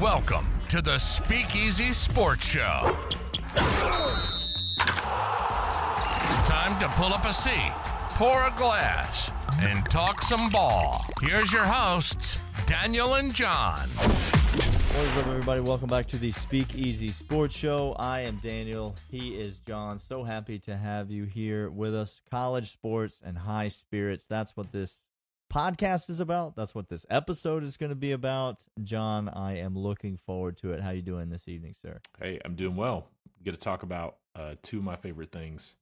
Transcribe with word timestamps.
Welcome 0.00 0.48
to 0.70 0.80
the 0.80 0.96
Speakeasy 0.96 1.92
Sports 1.92 2.46
Show. 2.46 2.96
Time 6.46 6.80
to 6.80 6.88
pull 6.96 7.12
up 7.12 7.26
a 7.26 7.34
seat, 7.34 7.70
pour 8.12 8.46
a 8.46 8.50
glass, 8.56 9.30
and 9.60 9.84
talk 9.90 10.22
some 10.22 10.48
ball. 10.48 11.04
Here's 11.20 11.52
your 11.52 11.66
hosts, 11.66 12.40
Daniel 12.64 13.16
and 13.16 13.34
Jon. 13.34 13.90
What 13.90 15.04
is 15.04 15.16
up, 15.18 15.26
everybody? 15.26 15.60
Welcome 15.60 15.90
back 15.90 16.06
to 16.06 16.16
the 16.16 16.32
Speakeasy 16.32 17.08
Sports 17.08 17.54
Show. 17.54 17.94
I 17.98 18.20
am 18.20 18.36
Daniel. 18.36 18.96
He 19.10 19.38
is 19.38 19.58
Jon. 19.58 19.98
So 19.98 20.24
happy 20.24 20.58
to 20.60 20.78
have 20.78 21.10
you 21.10 21.24
here 21.24 21.68
with 21.68 21.94
us. 21.94 22.22
College 22.30 22.72
sports 22.72 23.20
and 23.22 23.36
high 23.36 23.68
spirits. 23.68 24.24
That's 24.24 24.56
what 24.56 24.72
this 24.72 25.02
podcast 25.50 26.08
is 26.08 26.20
about. 26.20 26.56
That's 26.56 26.74
what 26.74 26.88
this 26.88 27.04
episode 27.10 27.64
is 27.64 27.76
going 27.76 27.90
to 27.90 27.96
be 27.96 28.12
about. 28.12 28.64
Jon, 28.82 29.28
I 29.28 29.58
am 29.58 29.76
looking 29.76 30.16
forward 30.16 30.56
to 30.58 30.72
it. 30.72 30.80
How 30.80 30.90
you 30.90 31.02
doing 31.02 31.28
this 31.28 31.48
evening, 31.48 31.74
sir? 31.80 32.00
Hey, 32.18 32.40
I'm 32.44 32.54
doing 32.54 32.76
well. 32.76 33.08
Get 33.42 33.52
to 33.52 33.58
talk 33.58 33.82
about 33.82 34.16
uh, 34.34 34.54
two 34.62 34.78
of 34.78 34.84
my 34.84 34.96
favorite 34.96 35.32
things: 35.32 35.76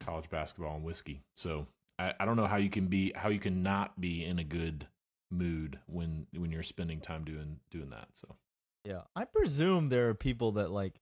college 0.00 0.28
basketball 0.30 0.76
and 0.76 0.84
whiskey. 0.84 1.22
So 1.34 1.66
I, 1.98 2.12
I 2.20 2.24
don't 2.24 2.36
know 2.36 2.46
how 2.46 2.56
you 2.56 2.70
can 2.70 2.86
be 2.86 3.12
how 3.16 3.30
you 3.30 3.40
can 3.40 3.62
not 3.62 4.00
be 4.00 4.24
in 4.24 4.38
a 4.38 4.44
good 4.44 4.86
mood 5.30 5.78
when 5.86 6.26
when 6.36 6.52
you're 6.52 6.62
spending 6.62 7.00
time 7.00 7.24
doing 7.24 7.58
doing 7.70 7.90
that. 7.90 8.08
So 8.12 8.36
Yeah, 8.84 9.02
I 9.16 9.24
presume 9.24 9.88
there 9.88 10.08
are 10.10 10.14
people 10.14 10.52
that 10.52 10.70
like 10.70 11.00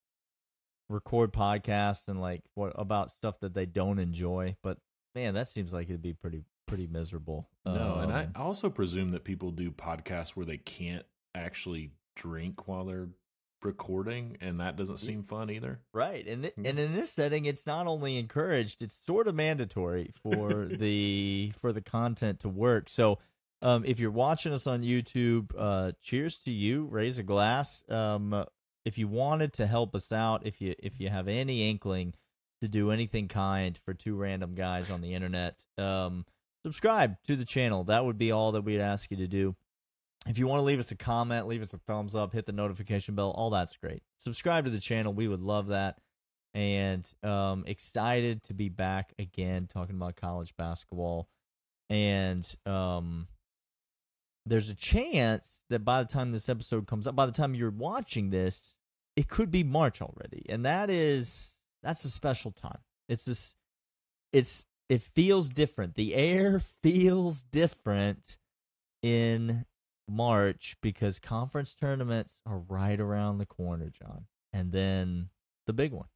record 0.88 1.32
podcasts 1.32 2.08
and 2.08 2.20
like 2.20 2.42
what 2.54 2.72
about 2.76 3.10
stuff 3.10 3.40
that 3.40 3.54
they 3.54 3.66
don't 3.66 3.98
enjoy, 3.98 4.56
but 4.62 4.78
man, 5.14 5.34
that 5.34 5.48
seems 5.48 5.72
like 5.72 5.88
it'd 5.88 6.02
be 6.02 6.12
pretty 6.14 6.44
pretty 6.66 6.86
miserable. 6.86 7.48
no, 7.66 7.96
and 8.00 8.12
I 8.12 8.24
Um, 8.24 8.32
also 8.36 8.70
presume 8.70 9.10
that 9.10 9.24
people 9.24 9.50
do 9.50 9.70
podcasts 9.70 10.30
where 10.30 10.46
they 10.46 10.56
can't 10.58 11.04
actually 11.34 11.92
drink 12.14 12.66
while 12.66 12.84
they're 12.86 13.08
recording, 13.62 14.36
and 14.40 14.58
that 14.60 14.76
doesn't 14.76 14.98
seem 14.98 15.22
fun 15.22 15.50
either. 15.50 15.80
Right, 15.92 16.26
and 16.26 16.42
th- 16.42 16.54
and 16.56 16.78
in 16.78 16.94
this 16.94 17.10
setting, 17.12 17.44
it's 17.44 17.66
not 17.66 17.86
only 17.86 18.16
encouraged; 18.16 18.82
it's 18.82 18.94
sort 18.94 19.28
of 19.28 19.34
mandatory 19.34 20.10
for 20.22 20.64
the 20.70 21.52
for 21.60 21.72
the 21.72 21.80
content 21.82 22.40
to 22.40 22.48
work. 22.48 22.88
So, 22.88 23.18
um, 23.60 23.84
if 23.84 24.00
you're 24.00 24.10
watching 24.10 24.52
us 24.52 24.66
on 24.66 24.82
YouTube, 24.82 25.52
uh, 25.56 25.92
cheers 26.02 26.38
to 26.38 26.52
you. 26.52 26.86
Raise 26.86 27.18
a 27.18 27.22
glass. 27.22 27.84
Um, 27.88 28.44
if 28.84 28.98
you 28.98 29.06
wanted 29.06 29.52
to 29.54 29.66
help 29.66 29.94
us 29.94 30.10
out, 30.10 30.44
if 30.46 30.60
you 30.60 30.74
if 30.78 30.98
you 30.98 31.08
have 31.10 31.28
any 31.28 31.68
inkling 31.70 32.14
to 32.62 32.68
do 32.68 32.92
anything 32.92 33.26
kind 33.26 33.76
for 33.84 33.92
two 33.92 34.14
random 34.14 34.54
guys 34.54 34.88
on 34.88 35.00
the 35.00 35.14
internet, 35.14 35.60
um, 35.78 36.24
subscribe 36.64 37.16
to 37.26 37.34
the 37.34 37.44
channel. 37.44 37.82
That 37.82 38.04
would 38.04 38.18
be 38.18 38.30
all 38.30 38.52
that 38.52 38.62
we'd 38.62 38.80
ask 38.80 39.10
you 39.10 39.16
to 39.16 39.26
do. 39.26 39.56
If 40.28 40.38
you 40.38 40.46
want 40.46 40.60
to 40.60 40.64
leave 40.64 40.78
us 40.78 40.92
a 40.92 40.96
comment, 40.96 41.48
leave 41.48 41.60
us 41.60 41.72
a 41.72 41.78
thumbs 41.78 42.14
up, 42.14 42.32
hit 42.32 42.46
the 42.46 42.52
notification 42.52 43.16
bell, 43.16 43.32
all 43.32 43.50
that's 43.50 43.76
great. 43.76 44.04
Subscribe 44.18 44.64
to 44.64 44.70
the 44.70 44.78
channel. 44.78 45.12
We 45.12 45.26
would 45.26 45.40
love 45.40 45.66
that. 45.68 45.98
And 46.54 47.12
um 47.24 47.64
excited 47.66 48.44
to 48.44 48.54
be 48.54 48.68
back 48.68 49.12
again 49.18 49.66
talking 49.66 49.96
about 49.96 50.14
college 50.14 50.54
basketball. 50.56 51.28
And 51.90 52.48
um 52.64 53.26
there's 54.46 54.68
a 54.68 54.74
chance 54.74 55.62
that 55.68 55.84
by 55.84 56.02
the 56.02 56.08
time 56.08 56.30
this 56.30 56.48
episode 56.48 56.86
comes 56.86 57.08
up, 57.08 57.16
by 57.16 57.26
the 57.26 57.32
time 57.32 57.56
you're 57.56 57.70
watching 57.70 58.30
this, 58.30 58.76
it 59.16 59.28
could 59.28 59.50
be 59.50 59.64
March 59.64 60.00
already. 60.00 60.46
And 60.48 60.64
that 60.64 60.90
is 60.90 61.56
that's 61.82 62.04
a 62.04 62.10
special 62.10 62.50
time. 62.50 62.78
It's 63.08 63.24
this 63.24 63.56
it's 64.32 64.66
it 64.88 65.02
feels 65.02 65.48
different. 65.50 65.94
The 65.94 66.14
air 66.14 66.60
feels 66.82 67.42
different 67.42 68.36
in 69.02 69.64
March 70.08 70.76
because 70.82 71.18
conference 71.18 71.74
tournaments 71.74 72.40
are 72.46 72.58
right 72.58 73.00
around 73.00 73.38
the 73.38 73.46
corner, 73.46 73.90
Jon. 73.90 74.26
And 74.52 74.72
then 74.72 75.28
the 75.66 75.72
big 75.72 75.92
one. 75.92 76.08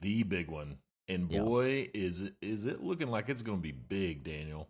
The 0.00 0.22
big 0.24 0.48
one, 0.50 0.76
and 1.08 1.30
Yeah. 1.30 1.42
boy, 1.42 1.90
is 1.94 2.20
it 2.20 2.34
is 2.42 2.64
it 2.66 2.82
looking 2.82 3.08
like 3.08 3.28
it's 3.28 3.42
going 3.42 3.58
to 3.58 3.62
be 3.62 3.72
big, 3.72 4.24
Daniel. 4.24 4.68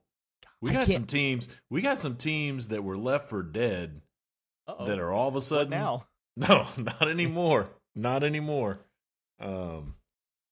We 0.61 0.73
got 0.73 0.89
some 0.89 1.05
teams. 1.05 1.49
We 1.69 1.83
got 1.83 1.99
some 1.99 2.17
teams 2.17 2.69
that 2.69 2.83
were 2.85 2.97
left 2.97 3.29
for 3.29 3.43
dead 3.43 4.01
that 4.67 4.99
are 4.99 5.13
all 5.13 5.29
of 5.29 5.35
a 5.35 5.37
What 5.37 5.43
sudden 5.45 5.71
now. 5.71 6.07
No, 6.39 6.67
not 6.77 7.09
anymore. 7.09 7.71
not 7.95 8.23
anymore. 8.23 8.79
Um, 9.41 9.95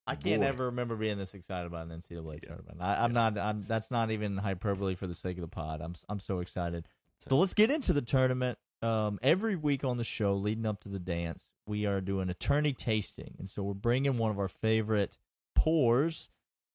I 0.06 0.16
can't 0.16 0.42
boy. 0.42 0.46
ever 0.48 0.64
remember 0.66 0.96
being 0.96 1.16
this 1.18 1.34
excited 1.34 1.66
about 1.66 1.86
an 1.86 1.92
NCAA 2.00 2.40
Yeah. 2.42 2.48
tournament. 2.48 2.78
I, 2.80 3.02
I'm 3.04 3.10
Yeah. 3.12 3.30
not. 3.30 3.38
I'm, 3.38 3.62
that's 3.62 3.90
not 3.90 4.10
even 4.10 4.36
hyperbole 4.36 4.94
for 4.96 5.06
the 5.06 5.14
sake 5.14 5.36
of 5.38 5.42
the 5.42 5.48
pod. 5.48 5.80
I'm 5.80 5.94
I'm 6.08 6.20
so 6.20 6.40
excited. 6.40 6.86
So 7.26 7.38
let's 7.38 7.54
get 7.54 7.70
into 7.70 7.92
the 7.92 8.02
tournament. 8.02 8.58
Um, 8.82 9.18
every 9.22 9.56
week 9.56 9.82
on 9.84 9.96
the 9.96 10.04
show, 10.04 10.34
leading 10.34 10.66
up 10.66 10.80
to 10.82 10.90
the 10.90 10.98
dance, 10.98 11.48
we 11.66 11.86
are 11.86 12.02
doing 12.02 12.28
attorney 12.28 12.74
tasting, 12.74 13.34
and 13.38 13.48
so 13.48 13.62
we're 13.62 13.72
bringing 13.72 14.18
one 14.18 14.30
of 14.30 14.38
our 14.38 14.48
favorite 14.48 15.16
pours, 15.54 16.28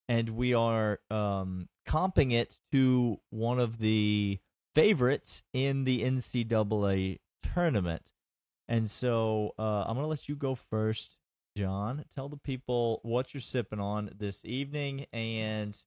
and 0.08 0.30
we 0.32 0.56
are 0.56 1.00
um 1.12 1.70
comping 1.88 2.32
it 2.34 2.58
to 2.72 3.20
one 3.30 3.60
of 3.60 3.78
the 3.78 4.40
favorites 4.74 5.44
in 5.54 5.84
the 5.84 6.02
NCAA 6.04 7.20
tournament. 7.44 8.12
And 8.68 8.90
so 8.90 9.54
uh, 9.60 9.84
I'm 9.88 9.96
gonna 9.96 10.08
let 10.08 10.28
you 10.30 10.36
go 10.36 10.56
first, 10.56 11.18
Jon. 11.58 12.06
Tell 12.14 12.30
the 12.30 12.38
people 12.38 13.00
what 13.04 13.34
you're 13.34 13.42
sipping 13.42 13.80
on 13.80 14.12
this 14.18 14.42
evening 14.46 15.06
and 15.12 15.78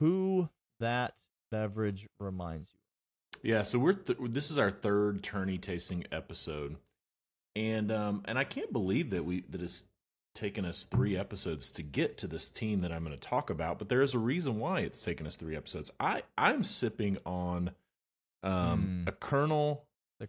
who 0.00 0.48
that 0.80 1.14
beverage 1.50 2.08
reminds 2.18 2.72
you. 2.72 3.50
yeah, 3.50 3.62
so 3.62 3.78
we're 3.78 3.92
th- 3.92 4.18
this 4.20 4.50
is 4.50 4.58
our 4.58 4.70
third 4.70 5.22
tourney 5.22 5.58
tasting 5.58 6.04
episode, 6.10 6.76
and 7.54 7.92
um, 7.92 8.22
and 8.24 8.38
I 8.38 8.44
can't 8.44 8.72
believe 8.72 9.10
that 9.10 9.24
we 9.24 9.42
that 9.50 9.62
it's 9.62 9.84
taken 10.34 10.64
us 10.64 10.84
three 10.84 11.14
episodes 11.16 11.70
to 11.72 11.82
get 11.82 12.16
to 12.18 12.26
this 12.26 12.48
team 12.48 12.80
that 12.80 12.90
I'm 12.90 13.04
going 13.04 13.14
to 13.18 13.28
talk 13.28 13.50
about. 13.50 13.78
But 13.78 13.90
there 13.90 14.00
is 14.00 14.14
a 14.14 14.18
reason 14.18 14.58
why 14.58 14.80
it's 14.80 15.04
taken 15.04 15.26
us 15.26 15.36
three 15.36 15.54
episodes. 15.56 15.90
I 16.00 16.22
I'm 16.38 16.62
sipping 16.64 17.18
on 17.26 17.72
um 18.42 19.04
Mm. 19.04 19.08
a 19.08 19.12
Colonel. 19.12 19.84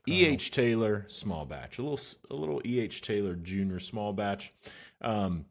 E.H. 0.08 0.52
Taylor 0.52 1.06
small 1.08 1.46
batch, 1.46 1.78
a 1.78 1.81
little 1.81 2.00
a 2.30 2.36
little 2.36 2.62
E.H. 2.66 3.02
Taylor 3.02 3.36
Jr. 3.36 3.80
small 3.80 4.14
batch. 4.14 4.54
Um, 5.02 5.46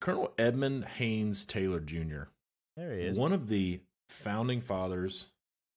Colonel 0.00 0.32
Edmund 0.36 0.84
Haynes 0.96 1.46
Taylor 1.46 1.80
Jr. 1.80 2.24
There 2.76 2.94
he 2.94 3.02
is. 3.02 3.18
one 3.18 3.32
of 3.32 3.48
the 3.48 3.80
founding 4.08 4.60
fathers 4.60 5.26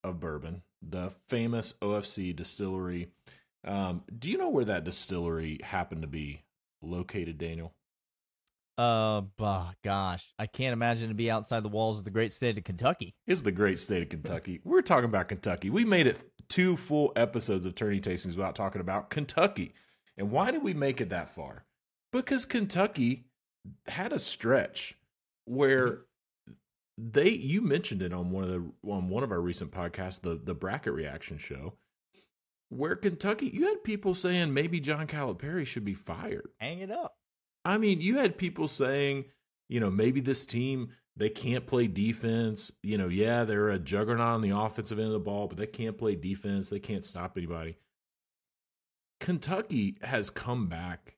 of 0.04 0.20
bourbon, 0.20 0.64
the 0.82 1.12
famous 1.28 1.74
OFC 1.82 2.36
distillery. 2.36 3.10
Um, 3.64 4.04
do 4.18 4.30
you 4.30 4.38
know 4.38 4.50
where 4.50 4.66
that 4.66 4.84
distillery 4.84 5.60
happened 5.64 6.02
to 6.02 6.08
be 6.08 6.44
located, 6.82 7.38
Daniel? 7.38 7.74
Uh, 8.78 9.22
bah, 9.38 9.72
gosh, 9.84 10.34
I 10.38 10.48
can't 10.48 10.74
imagine 10.74 11.08
to 11.08 11.16
be 11.16 11.32
outside 11.32 11.64
the 11.64 11.70
walls 11.70 12.00
of 12.00 12.04
the 12.04 12.12
great 12.12 12.34
state 12.34 12.58
of 12.58 12.64
Kentucky. 12.66 13.16
It's 13.26 13.42
the 13.42 13.52
great 13.52 13.80
state 13.80 14.04
of 14.04 14.10
Kentucky. 14.10 14.60
We're 14.66 14.82
talking 14.82 15.06
about 15.06 15.30
Kentucky. 15.30 15.70
We 15.70 15.86
made 15.86 16.08
it 16.08 16.20
two 16.50 16.78
full 16.78 17.12
episodes 17.16 17.66
of 17.66 17.76
Tourney 17.76 18.00
Tastings 18.00 18.36
without 18.36 18.56
talking 18.56 18.82
about 18.82 19.10
Kentucky. 19.10 19.74
And 20.18 20.32
why 20.32 20.52
did 20.52 20.64
we 20.64 20.74
make 20.74 21.02
it 21.02 21.10
that 21.10 21.34
far? 21.34 21.66
Because 22.12 22.46
Kentucky 22.46 23.26
had 23.88 24.14
a 24.14 24.20
stretch 24.20 24.98
where 25.46 26.02
they 26.98 27.30
you 27.30 27.62
mentioned 27.62 28.02
it 28.02 28.14
on 28.14 28.32
one 28.32 28.44
of 28.44 28.50
the 28.50 28.92
on 28.92 29.10
one 29.10 29.24
of 29.24 29.32
our 29.32 29.42
recent 29.42 29.72
podcasts, 29.72 30.22
the 30.22 30.40
the 30.42 30.54
bracket 30.54 30.94
reaction 30.94 31.38
show, 31.38 31.74
where 32.70 32.96
Kentucky 32.96 33.48
you 33.48 33.68
had 33.68 33.84
people 33.84 34.14
saying 34.14 34.54
maybe 34.54 34.80
John 34.80 35.08
Calipari 35.08 35.66
should 35.66 35.86
be 35.86 35.94
fired. 35.94 36.50
Hang 36.60 36.80
it 36.80 36.92
up. 36.92 37.16
I 37.66 37.78
mean, 37.78 38.00
you 38.00 38.18
had 38.18 38.38
people 38.38 38.68
saying, 38.68 39.26
you 39.68 39.80
know, 39.80 39.90
maybe 39.90 40.22
this 40.22 40.46
team 40.46 40.90
they 41.18 41.30
can't 41.30 41.66
play 41.66 41.88
defense. 41.88 42.72
You 42.84 42.98
know, 42.98 43.08
yeah, 43.08 43.44
they're 43.44 43.70
a 43.70 43.80
juggernaut 43.80 44.28
on 44.28 44.42
the 44.42 44.58
offensive 44.58 45.00
end 45.00 45.08
of 45.08 45.14
the 45.14 45.20
ball, 45.20 45.48
but 45.48 45.58
they 45.58 45.68
can't 45.68 45.98
play 45.98 46.16
defense. 46.16 46.70
They 46.70 46.80
can't 46.80 47.06
stop 47.06 47.38
anybody. 47.38 47.78
Kentucky 49.20 49.98
has 50.02 50.30
come 50.30 50.68
back 50.68 51.16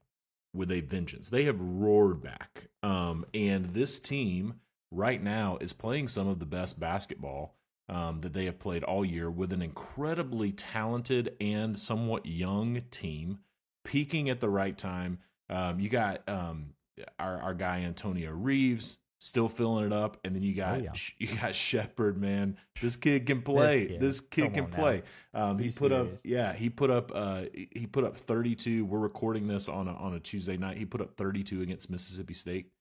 with 0.53 0.71
a 0.71 0.81
vengeance. 0.81 1.29
They 1.29 1.45
have 1.45 1.59
roared 1.59 2.21
back. 2.21 2.67
Um, 2.83 3.25
and 3.33 3.73
this 3.73 3.99
team 3.99 4.55
right 4.91 5.21
now 5.21 5.57
is 5.59 5.73
playing 5.73 6.07
some 6.07 6.27
of 6.27 6.39
the 6.39 6.45
best 6.45 6.79
basketball 6.79 7.55
um, 7.89 8.21
that 8.21 8.33
they 8.33 8.45
have 8.45 8.59
played 8.59 8.83
all 8.83 9.03
year 9.03 9.29
with 9.29 9.51
an 9.51 9.61
incredibly 9.61 10.51
talented 10.51 11.35
and 11.39 11.77
somewhat 11.77 12.25
young 12.25 12.81
team 12.91 13.39
peaking 13.83 14.29
at 14.29 14.41
the 14.41 14.50
right 14.50 14.77
time. 14.77 15.19
Um, 15.50 15.79
you 15.79 15.89
got 15.89 16.27
um, 16.27 16.73
our 17.17 17.41
our 17.41 17.53
guy 17.53 17.81
Antonio 17.81 18.31
Reeves 18.31 18.97
still 19.19 19.49
filling 19.49 19.85
it 19.85 19.93
up, 19.93 20.17
and 20.23 20.35
then 20.35 20.43
you 20.43 20.53
got 20.53 20.75
Oh, 20.79 20.81
yeah. 20.83 20.91
you 21.17 21.27
got 21.35 21.55
Sheppard. 21.55 22.17
Man, 22.17 22.57
this 22.81 22.95
kid 22.95 23.25
can 23.25 23.41
play. 23.41 23.87
kid. 23.87 23.99
This 23.99 24.19
kid 24.19 24.53
can 24.53 24.67
play. 24.67 25.03
Um, 25.33 25.57
he 25.59 25.69
put 25.71 25.91
up 25.91 26.07
yeah 26.23 26.53
he 26.53 26.69
put 26.69 26.89
up 26.89 27.11
uh 27.13 27.43
he 27.53 27.87
put 27.91 28.03
up 28.03 28.17
32. 28.17 28.85
We're 28.85 28.99
recording 28.99 29.47
this 29.47 29.67
on 29.69 29.87
a, 29.87 29.93
on 29.93 30.13
a 30.13 30.19
Tuesday 30.19 30.57
night. 30.57 30.77
He 30.77 30.85
put 30.85 31.01
up 31.01 31.15
32 31.17 31.61
against 31.61 31.89
Mississippi 31.89 32.33
State. 32.33 32.71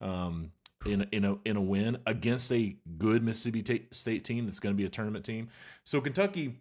Um, 0.00 0.52
in 0.84 1.00
a, 1.00 1.06
in 1.10 1.24
a 1.24 1.38
in 1.46 1.56
a 1.56 1.60
win 1.60 1.96
against 2.06 2.52
a 2.52 2.76
good 2.98 3.22
Mississippi 3.24 3.62
Ta- 3.62 3.84
State 3.92 4.24
team 4.24 4.44
that's 4.44 4.60
going 4.60 4.74
to 4.74 4.76
be 4.76 4.84
a 4.84 4.90
tournament 4.90 5.24
team. 5.24 5.48
So 5.84 6.02
Kentucky, 6.02 6.60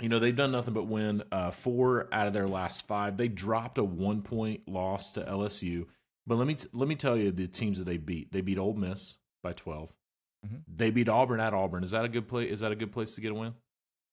you 0.00 0.08
know 0.08 0.18
they've 0.18 0.34
done 0.34 0.50
nothing 0.50 0.74
but 0.74 0.88
win 0.88 1.22
uh, 1.30 1.52
four 1.52 2.08
out 2.12 2.26
of 2.26 2.32
their 2.32 2.48
last 2.48 2.86
five. 2.88 3.16
They 3.16 3.28
dropped 3.28 3.78
a 3.78 3.84
one 3.84 4.22
point 4.22 4.68
loss 4.68 5.12
to 5.12 5.20
LSU, 5.22 5.86
but 6.28 6.36
let 6.36 6.46
me 6.46 6.54
t- 6.54 6.68
let 6.72 6.88
me 6.88 6.94
tell 6.94 7.16
you 7.16 7.32
the 7.32 7.48
teams 7.48 7.78
that 7.78 7.84
they 7.84 7.96
beat. 7.96 8.30
They 8.32 8.40
beat 8.42 8.58
Ole 8.58 8.74
Miss 8.74 9.16
by 9.42 9.52
12 9.52 9.92
Mhm. 10.46 10.62
They 10.68 10.90
beat 10.90 11.08
Auburn 11.08 11.40
at 11.40 11.52
Auburn. 11.54 11.82
Is 11.82 11.90
that 11.90 12.04
a 12.04 12.08
good 12.08 12.28
play? 12.28 12.44
Is 12.44 12.60
that 12.60 12.70
a 12.70 12.76
good 12.76 12.92
place 12.92 13.14
to 13.16 13.20
get 13.20 13.32
a 13.32 13.34
win? 13.34 13.54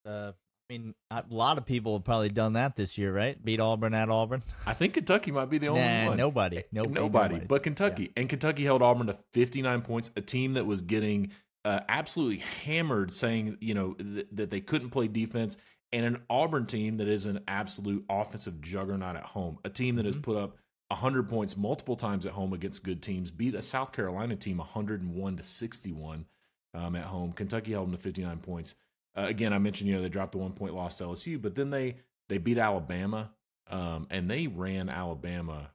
Uh, 0.06 0.32
I 0.70 0.74
mean, 0.74 0.96
a 1.12 1.24
lot 1.30 1.60
of 1.60 1.66
people 1.68 1.94
have 1.96 2.04
probably 2.04 2.30
done 2.30 2.54
that 2.54 2.76
this 2.76 2.98
year, 2.98 3.14
right? 3.14 3.44
Beat 3.46 3.60
Auburn 3.60 3.94
at 3.94 4.10
Auburn. 4.10 4.42
I 4.66 4.74
think 4.74 4.96
Kentucky 4.96 5.30
might 5.32 5.52
be 5.52 5.60
the 5.60 5.68
only 5.68 5.82
nah, 5.84 6.08
one. 6.08 6.18
nobody, 6.18 6.64
nobody, 6.72 6.94
nobody, 6.96 7.40
but 7.40 7.62
Kentucky. 7.62 8.12
And 8.18 8.28
Kentucky 8.28 8.64
held 8.64 8.82
Auburn 8.82 9.06
to 9.08 9.18
59 9.34 9.84
points, 9.84 10.10
a 10.16 10.22
team 10.22 10.54
that 10.54 10.66
was 10.66 10.82
getting 10.82 11.32
uh, 11.66 11.82
absolutely 11.90 12.38
hammered, 12.64 13.14
saying, 13.14 13.58
you 13.62 13.74
know, 13.76 13.94
th- 13.94 14.28
that 14.32 14.50
they 14.50 14.62
couldn't 14.62 14.90
play 14.90 15.08
defense, 15.08 15.58
and 15.92 16.06
an 16.06 16.22
Auburn 16.30 16.66
team 16.66 16.98
that 16.98 17.08
is 17.08 17.26
an 17.28 17.42
absolute 17.48 18.04
offensive 18.10 18.60
juggernaut 18.62 19.16
at 19.16 19.24
home, 19.24 19.60
a 19.64 19.70
team 19.70 19.96
that 19.96 20.06
has 20.06 20.16
Mhm. 20.16 20.24
put 20.24 20.38
up 20.38 20.58
100 20.96 21.30
points 21.30 21.56
multiple 21.58 21.96
times 21.96 22.26
at 22.26 22.32
home 22.34 22.54
against 22.54 22.84
good 22.84 23.02
teams, 23.02 23.32
beat 23.32 23.56
a 23.56 23.62
South 23.62 23.92
Carolina 23.92 24.36
team 24.36 24.58
101 24.58 25.38
to 25.38 25.44
61 25.44 26.26
um, 26.74 26.96
at 26.96 27.04
home. 27.06 27.32
Kentucky 27.34 27.72
held 27.72 27.88
them 27.88 27.96
to 27.98 28.02
59 28.02 28.38
points. 28.40 28.76
Uh, 29.18 29.26
again, 29.28 29.54
I 29.54 29.60
mentioned, 29.60 29.90
you 29.90 29.96
know, 29.96 30.02
they 30.02 30.10
dropped 30.10 30.34
the 30.34 30.38
one 30.40 30.54
point 30.54 30.74
loss 30.74 30.98
to 30.98 31.06
LSU, 31.06 31.42
but 31.42 31.56
then 31.56 31.70
they 31.70 31.98
they 32.28 32.38
beat 32.38 32.58
Alabama 32.58 33.32
um, 33.70 34.08
and 34.10 34.30
they 34.30 34.48
ran 34.48 34.90
Alabama 34.90 35.72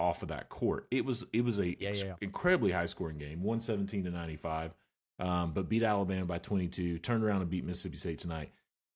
off 0.00 0.22
of 0.22 0.28
that 0.28 0.48
court. 0.48 0.86
It 0.90 1.04
was 1.04 1.24
it 1.32 1.44
was 1.44 1.58
a 1.58 1.68
Yeah, 1.68 1.90
yeah, 1.90 2.04
yeah. 2.04 2.14
incredibly 2.20 2.72
high 2.72 2.86
scoring 2.86 3.18
game, 3.18 3.42
one 3.42 3.60
seventeen 3.60 4.04
to 4.04 4.10
ninety 4.10 4.36
five, 4.36 4.72
um, 5.18 5.52
but 5.52 5.68
beat 5.68 5.82
Alabama 5.82 6.24
by 6.24 6.38
twenty 6.38 6.68
two. 6.68 6.98
Turned 6.98 7.24
around 7.24 7.42
and 7.42 7.50
beat 7.50 7.64
Mississippi 7.64 7.96
State 7.96 8.18
tonight. 8.18 8.50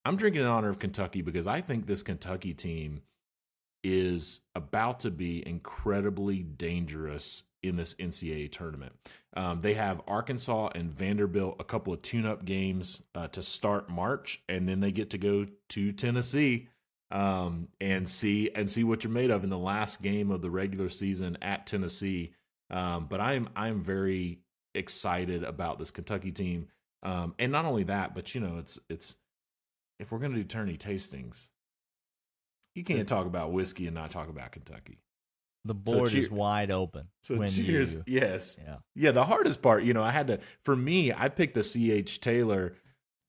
I'm 0.05 0.17
drinking 0.17 0.43
in 0.43 0.49
honor 0.49 0.70
of 0.70 0.79
Kentucky 0.79 1.23
because 1.23 1.46
I 1.46 1.61
think 1.61 1.87
this 1.87 2.02
Kentucky 2.02 2.55
team 2.55 3.02
is 3.84 4.40
about 4.55 5.00
to 5.00 5.11
be 5.11 5.46
incredibly 5.46 6.43
dangerous 6.43 7.44
in 7.62 7.76
this 7.76 7.94
NCAA 7.94 8.50
tournament. 8.50 8.93
Um, 9.37 9.61
they 9.61 9.75
have 9.75 10.02
Arkansas 10.06 10.70
and 10.75 10.93
Vanderbilt, 10.93 11.56
a 11.61 11.64
couple 11.64 11.93
of 11.93 12.02
tune-up 12.02 12.44
games 12.44 13.02
uh, 13.14 13.29
to 13.29 13.43
start 13.43 13.88
March, 13.88 14.43
and 14.49 14.69
then 14.69 14.81
they 14.81 14.93
get 14.93 15.11
to 15.11 15.19
go 15.19 15.46
to 15.70 15.93
Tennessee 15.93 16.69
um, 17.11 17.69
and 17.81 18.08
see 18.08 18.50
and 18.55 18.69
see 18.69 18.84
what 18.84 19.05
you're 19.05 19.12
made 19.12 19.31
of 19.31 19.44
in 19.44 19.50
the 19.50 19.58
last 19.58 20.02
game 20.02 20.31
of 20.31 20.40
the 20.40 20.50
regular 20.50 20.88
season 20.88 21.37
at 21.43 21.67
Tennessee. 21.67 22.32
Um, 22.70 23.06
but 23.08 23.20
I'm 23.20 23.49
I'm 23.55 23.82
very 23.82 24.40
excited 24.75 25.44
about 25.44 25.79
this 25.79 25.90
Kentucky 25.90 26.32
team, 26.32 26.69
um, 27.02 27.34
and 27.38 27.52
not 27.52 27.67
only 27.67 27.84
that, 27.84 28.14
but 28.14 28.34
you 28.34 28.40
know, 28.40 28.58
it's 28.58 28.79
it's 28.88 29.17
if 29.99 30.11
we're 30.11 30.19
to 30.19 30.29
do 30.29 30.44
tourney 30.44 30.76
tastings, 30.79 31.49
you 32.75 32.85
can't 32.85 33.09
talk 33.09 33.27
about 33.27 33.53
whiskey 33.53 33.87
and 33.87 33.95
not 33.95 34.11
talk 34.11 34.29
about 34.29 34.53
Kentucky. 34.53 34.99
The 35.65 35.75
board 35.75 36.11
cheer- 36.11 36.23
is 36.23 36.31
wide 36.31 36.71
open. 36.71 37.07
So 37.23 37.45
cheers, 37.47 37.95
You, 37.95 38.03
yes, 38.07 38.59
yeah. 38.63 38.77
yeah. 38.97 39.13
The 39.13 39.25
hardest 39.25 39.63
part, 39.63 39.85
you 39.85 39.95
know, 39.95 40.03
I 40.03 40.11
had 40.11 40.27
to 40.29 40.41
for 40.65 40.75
me, 40.75 41.13
I 41.13 41.29
picked 41.29 41.55
the 41.55 41.63
CH 41.63 42.21
Taylor, 42.21 42.75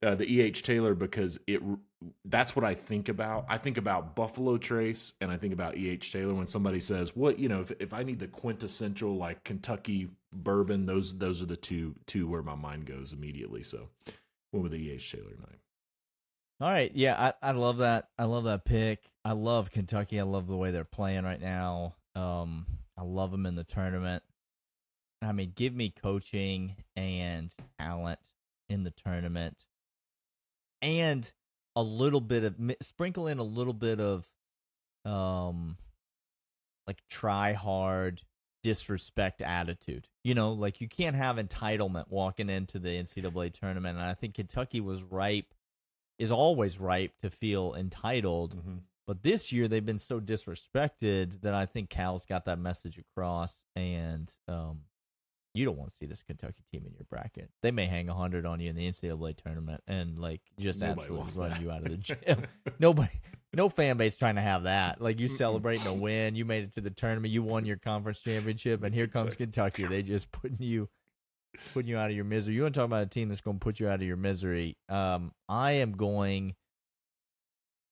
uh, 0.01 0.15
the 0.15 0.25
EH 0.25 0.61
Taylor 0.63 0.95
because 0.95 1.37
it 1.45 1.61
that's 2.25 2.55
what 2.55 2.65
I 2.65 2.73
think 2.73 3.07
about. 3.07 3.45
I 3.47 3.57
think 3.57 3.77
about 3.77 4.15
Buffalo 4.15 4.57
Trace 4.57 5.13
and 5.21 5.31
I 5.31 5.37
think 5.37 5.53
about 5.53 5.77
EH 5.77 6.11
Taylor 6.11 6.33
when 6.33 6.47
somebody 6.47 6.79
says, 6.79 7.15
"What 7.15 7.39
you 7.39 7.47
know?" 7.49 7.61
If 7.61 7.71
if 7.79 7.93
I 7.93 8.03
need 8.03 8.19
the 8.19 8.27
quintessential 8.27 9.15
like 9.15 9.43
Kentucky 9.43 10.09
bourbon, 10.33 10.85
those 10.85 11.17
those 11.17 11.41
are 11.41 11.45
the 11.45 11.55
two 11.55 11.95
two 12.07 12.27
where 12.27 12.41
my 12.41 12.55
mind 12.55 12.87
goes 12.87 13.13
immediately. 13.13 13.63
So 13.63 13.89
went 14.51 14.63
with 14.63 14.71
the 14.71 14.89
EH 14.89 15.11
Taylor 15.11 15.31
tonight. 15.31 15.59
All 16.63 16.69
right, 16.69 16.93
yeah, 16.95 17.33
I, 17.41 17.49
I 17.49 17.51
love 17.51 17.79
that. 17.79 18.07
I 18.17 18.23
love 18.23 18.45
that 18.45 18.63
pick. 18.63 19.11
I 19.25 19.33
love 19.33 19.69
Kentucky. 19.69 20.17
I 20.17 20.23
love 20.23 20.47
the 20.47 20.55
way 20.55 20.71
they're 20.71 20.85
playing 20.85 21.25
right 21.25 21.41
now. 21.41 21.95
Um, 22.15 22.65
I 22.97 23.01
love 23.03 23.31
them 23.31 23.45
in 23.45 23.55
the 23.55 23.65
tournament. 23.65 24.23
I 25.21 25.33
mean, 25.33 25.51
give 25.53 25.75
me 25.75 25.89
coaching 25.89 26.77
and 26.95 27.53
talent 27.77 28.21
in 28.69 28.85
the 28.85 28.91
tournament, 28.91 29.65
and 30.81 31.29
a 31.75 31.83
little 31.83 32.21
bit 32.21 32.45
of 32.45 32.55
sprinkle 32.79 33.27
in 33.27 33.39
a 33.39 33.43
little 33.43 33.73
bit 33.73 33.99
of, 33.99 34.25
um, 35.03 35.75
like 36.87 37.03
try 37.09 37.51
hard 37.51 38.21
disrespect 38.61 39.41
attitude. 39.41 40.07
You 40.23 40.33
know, 40.33 40.53
like 40.53 40.79
you 40.79 40.87
can't 40.87 41.17
have 41.17 41.35
entitlement 41.35 42.05
walking 42.07 42.49
into 42.49 42.79
the 42.79 42.87
NCAA 42.87 43.53
tournament. 43.53 43.97
And 43.97 44.07
I 44.07 44.13
think 44.13 44.35
Kentucky 44.35 44.79
was 44.79 45.03
ripe 45.03 45.52
is 46.23 46.31
always 46.31 46.79
ripe 46.79 47.11
to 47.21 47.29
feel 47.29 47.75
entitled. 47.75 48.55
But 49.05 49.21
this 49.21 49.51
year 49.51 49.67
they've 49.67 49.85
been 49.85 49.99
so 49.99 50.21
disrespected 50.21 51.41
that 51.41 51.53
I 51.53 51.65
think 51.65 51.89
Cal's 51.89 52.25
got 52.25 52.45
that 52.45 52.57
message 52.57 52.97
across. 52.97 53.63
And 53.75 54.31
um, 54.47 54.79
you 55.53 55.65
don't 55.65 55.77
want 55.77 55.89
to 55.91 55.95
see 55.97 56.05
this 56.05 56.23
Kentucky 56.23 56.63
team 56.71 56.83
in 56.87 56.93
your 56.93 57.05
bracket. 57.09 57.49
They 57.61 57.71
may 57.71 57.85
hang 57.85 58.07
a 58.07 58.13
hundred 58.13 58.45
on 58.45 58.61
you 58.61 58.69
in 58.69 58.75
the 58.77 58.87
NCAA 58.87 59.35
tournament 59.43 59.83
and 59.87 60.17
like 60.17 60.41
just 60.57 60.79
Nobody 60.79 61.01
absolutely 61.01 61.41
run 61.41 61.49
that. 61.49 61.61
you 61.61 61.71
out 61.71 61.83
of 61.83 61.89
the 61.91 61.97
gym. 61.97 62.47
Nobody, 62.79 63.11
no 63.53 63.67
fan 63.67 63.97
base 63.97 64.15
trying 64.15 64.35
to 64.35 64.41
have 64.41 64.63
that. 64.63 65.01
Like 65.01 65.19
you 65.19 65.27
celebrating 65.27 65.85
a 65.85 65.93
win, 65.93 66.35
you 66.35 66.45
made 66.45 66.63
it 66.63 66.73
to 66.75 66.81
the 66.81 66.89
tournament, 66.89 67.33
you 67.33 67.43
won 67.43 67.65
your 67.65 67.77
conference 67.77 68.21
championship, 68.21 68.83
and 68.83 68.95
here 68.95 69.07
comes 69.07 69.35
Kentucky. 69.35 69.85
They 69.85 70.01
just 70.01 70.31
putting 70.31 70.61
you 70.61 70.87
putting 71.73 71.89
you 71.89 71.97
out 71.97 72.09
of 72.09 72.15
your 72.15 72.25
misery. 72.25 72.55
You 72.55 72.63
want 72.63 72.73
to 72.73 72.79
talk 72.79 72.85
about 72.85 73.03
a 73.03 73.07
team 73.07 73.29
that's 73.29 73.41
going 73.41 73.59
to 73.59 73.63
put 73.63 73.79
you 73.79 73.87
out 73.87 73.95
of 73.95 74.07
your 74.07 74.17
misery? 74.17 74.77
Um, 74.89 75.31
I 75.47 75.73
am 75.73 75.93
going. 75.93 76.55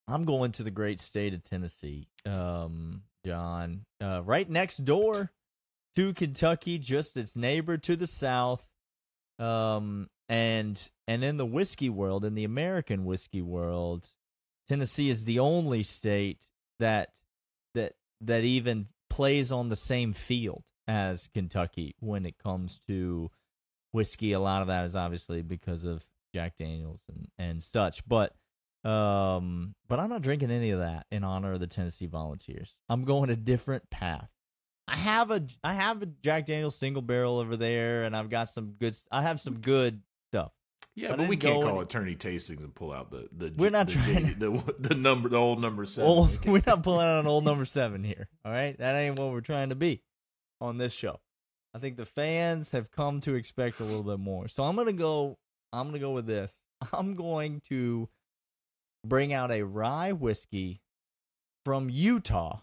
I'm 0.07 0.25
going 0.25 0.51
to 0.53 0.63
the 0.63 0.71
great 0.71 0.99
state 0.99 1.33
of 1.33 1.43
Tennessee, 1.43 2.07
um, 2.25 3.03
John. 3.25 3.85
Uh, 4.01 4.21
right 4.23 4.49
next 4.49 4.83
door 4.83 5.31
to 5.95 6.13
Kentucky, 6.13 6.77
just 6.77 7.17
its 7.17 7.35
neighbor 7.35 7.77
to 7.77 7.95
the 7.95 8.07
south. 8.07 8.65
Um, 9.39 10.09
and 10.27 10.89
and 11.07 11.23
in 11.23 11.37
the 11.37 11.45
whiskey 11.45 11.89
world, 11.89 12.25
in 12.25 12.35
the 12.35 12.43
American 12.43 13.05
whiskey 13.05 13.41
world, 13.41 14.07
Tennessee 14.67 15.09
is 15.09 15.25
the 15.25 15.39
only 15.39 15.83
state 15.83 16.45
that 16.79 17.09
that 17.75 17.93
that 18.21 18.43
even 18.43 18.87
plays 19.09 19.51
on 19.51 19.69
the 19.69 19.75
same 19.75 20.13
field 20.13 20.63
as 20.87 21.29
Kentucky 21.33 21.95
when 21.99 22.25
it 22.25 22.37
comes 22.37 22.79
to 22.87 23.29
whiskey. 23.91 24.33
A 24.33 24.39
lot 24.39 24.61
of 24.61 24.67
that 24.67 24.85
is 24.85 24.95
obviously 24.95 25.41
because 25.41 25.83
of 25.83 26.03
Jack 26.33 26.53
Daniels 26.57 27.01
and 27.09 27.27
and 27.38 27.63
such, 27.63 28.07
but 28.07 28.35
um, 28.83 29.75
but 29.88 29.99
I'm 29.99 30.09
not 30.09 30.21
drinking 30.21 30.51
any 30.51 30.71
of 30.71 30.79
that 30.79 31.05
in 31.11 31.23
honor 31.23 31.54
of 31.54 31.59
the 31.59 31.68
Tennessee 31.68 32.07
Volunteers. 32.07 32.77
I'm 32.89 33.04
going 33.04 33.30
a 33.30 33.35
different 33.35 33.89
path. 33.89 34.30
I 34.87 34.95
have 34.95 35.31
a 35.31 35.45
I 35.63 35.73
have 35.75 36.01
a 36.01 36.07
Jack 36.07 36.47
Daniels 36.47 36.75
single 36.75 37.01
barrel 37.01 37.37
over 37.39 37.56
there, 37.56 38.04
and 38.04 38.16
I've 38.16 38.30
got 38.30 38.49
some 38.49 38.73
good. 38.80 38.95
I 39.11 39.21
have 39.21 39.39
some 39.39 39.59
good 39.59 40.01
stuff. 40.31 40.51
Yeah, 40.95 41.13
I 41.13 41.16
but 41.16 41.30
we 41.30 41.37
can't 41.37 41.61
call 41.61 41.75
any- 41.75 41.81
it 41.81 41.89
tourney 41.89 42.16
tastings 42.16 42.63
and 42.63 42.73
pull 42.73 42.92
out 42.92 43.11
the 43.11 43.30
the 43.31 43.54
We're 43.56 43.69
not 43.69 43.87
the, 43.87 43.94
trying 43.94 44.35
JD 44.35 44.39
the, 44.39 44.73
the 44.89 44.95
number 44.95 45.30
the 45.30 45.37
old 45.37 45.61
number 45.61 45.85
seven. 45.85 46.09
Old, 46.09 46.45
we're 46.45 46.63
not 46.66 46.83
pulling 46.83 47.06
out 47.06 47.19
an 47.19 47.27
old 47.27 47.45
number 47.45 47.66
seven 47.66 48.04
here. 48.04 48.27
All 48.44 48.51
right, 48.51 48.77
that 48.80 48.95
ain't 48.95 49.18
what 49.19 49.31
we're 49.31 49.42
trying 49.42 49.69
to 49.69 49.75
be 49.75 50.01
on 50.59 50.77
this 50.77 50.92
show. 50.94 51.19
I 51.73 51.80
think 51.80 51.97
the 51.97 52.06
fans 52.06 52.71
have 52.71 52.92
come 52.92 53.21
to 53.21 53.35
expect 53.35 53.80
a 53.80 53.83
little 53.83 54.04
bit 54.04 54.19
more. 54.19 54.47
So 54.47 54.63
I'm 54.63 54.75
gonna 54.75 54.94
go. 54.94 55.37
I'm 55.71 55.87
gonna 55.87 55.99
go 55.99 56.11
with 56.11 56.25
this. 56.25 56.54
I'm 56.94 57.16
going 57.16 57.61
to 57.69 58.09
bring 59.06 59.33
out 59.33 59.51
a 59.51 59.63
rye 59.63 60.11
whiskey 60.11 60.81
from 61.66 61.90
Utah 61.90 62.61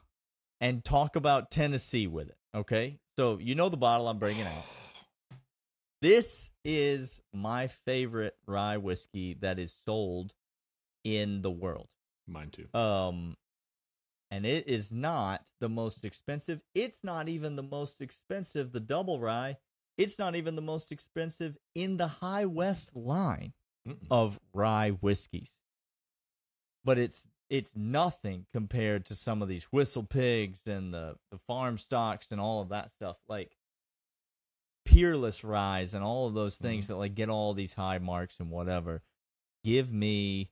and 0.61 0.85
talk 0.85 1.17
about 1.17 1.51
Tennessee 1.51 2.07
with 2.07 2.29
it. 2.29 2.37
Okay, 2.55 2.99
so 3.17 3.39
you 3.39 3.55
know 3.55 3.69
the 3.69 3.77
bottle 3.77 4.09
I'm 4.09 4.19
bringing 4.19 4.47
out. 4.47 4.65
This 6.01 6.53
is 6.65 7.21
my 7.35 7.67
favorite 7.67 8.37
rye 8.47 8.77
whiskey 8.77 9.37
that 9.41 9.59
is 9.59 9.81
sold 9.85 10.33
in 11.03 11.43
the 11.43 11.51
world. 11.51 11.89
Mine 12.29 12.51
too. 12.53 12.79
Um, 12.79 13.37
and 14.31 14.45
it 14.45 14.69
is 14.69 14.93
not 14.93 15.43
the 15.61 15.69
most 15.69 16.05
expensive. 16.05 16.63
It's 16.75 17.03
not 17.03 17.29
even 17.29 17.57
the 17.57 17.63
most 17.63 18.01
expensive. 18.01 18.73
The 18.73 18.81
double 18.81 19.21
rye. 19.21 19.57
It's 19.97 20.19
not 20.19 20.37
even 20.37 20.55
the 20.55 20.63
most 20.63 20.93
expensive 20.93 21.57
in 21.75 21.97
the 21.97 22.07
High 22.07 22.45
West 22.45 22.95
line 22.95 23.53
Mm-mm. 23.87 23.97
of 24.11 24.39
rye 24.53 24.91
whiskeys. 24.91 25.53
But 26.85 26.99
it's 26.99 27.27
it's 27.51 27.73
nothing 27.75 28.45
compared 28.53 29.07
to 29.07 29.15
some 29.15 29.41
of 29.41 29.49
these 29.49 29.67
WhistlePigs 29.75 30.67
and 30.67 30.93
the 30.93 31.17
the 31.31 31.39
farm 31.47 31.79
stocks 31.79 32.31
and 32.31 32.41
all 32.41 32.61
of 32.61 32.69
that 32.69 32.93
stuff. 32.93 33.17
Like 33.29 33.57
peerless 34.85 35.45
rise 35.45 35.95
and 35.95 36.05
all 36.05 36.27
of 36.27 36.35
those 36.35 36.57
things 36.57 36.85
mm-hmm. 36.85 36.95
that 36.95 36.99
like 36.99 37.15
get 37.15 37.29
all 37.29 37.55
these 37.55 37.73
high 37.73 37.99
marks 37.99 38.37
and 38.39 38.51
whatever. 38.51 39.03
Give 39.65 39.93
me 39.93 40.51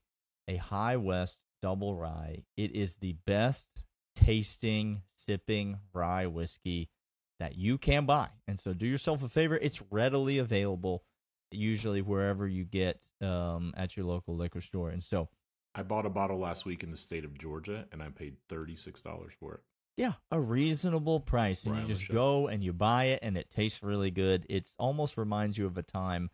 a 0.48 0.56
High 0.56 0.96
West 0.96 1.38
double 1.62 1.94
rye. 1.94 2.44
It 2.56 2.72
is 2.74 2.96
the 2.96 3.16
best 3.26 3.82
tasting, 4.14 5.02
sipping 5.16 5.78
rye 5.92 6.26
whiskey 6.26 6.90
that 7.38 7.56
you 7.56 7.78
can 7.78 8.06
buy. 8.06 8.28
And 8.48 8.58
so 8.58 8.72
do 8.72 8.86
yourself 8.86 9.22
a 9.22 9.28
favor. 9.28 9.56
It's 9.56 9.82
readily 9.90 10.38
available, 10.38 11.04
usually 11.50 12.02
wherever 12.02 12.46
you 12.46 12.64
get 12.64 13.06
um, 13.20 13.74
at 13.76 13.96
your 13.96 14.06
local 14.06 14.36
liquor 14.36 14.60
store. 14.60 14.90
And 14.90 15.04
so 15.04 15.28
I 15.74 15.82
bought 15.82 16.06
a 16.06 16.10
bottle 16.10 16.38
last 16.38 16.64
week 16.64 16.82
in 16.82 16.90
the 16.90 16.96
state 16.96 17.24
of 17.24 17.36
Georgia, 17.36 17.84
and 17.92 18.02
I 18.02 18.08
paid 18.08 18.36
thirty 18.48 18.76
six 18.76 19.02
dollars 19.02 19.32
for 19.38 19.54
it. 19.54 19.60
Yeah, 19.98 20.12
a 20.30 20.40
reasonable 20.40 21.20
price, 21.20 21.64
and 21.64 21.76
you 21.76 21.86
just 21.86 22.08
go 22.10 22.48
and 22.48 22.62
you 22.62 22.72
buy 22.72 23.04
it, 23.06 23.20
and 23.22 23.36
it 23.36 23.50
tastes 23.50 23.82
really 23.82 24.10
good. 24.10 24.46
It 24.48 24.68
almost 24.78 25.16
reminds 25.16 25.56
you 25.56 25.66
of 25.66 25.76
a 25.78 25.82
time 25.82 26.30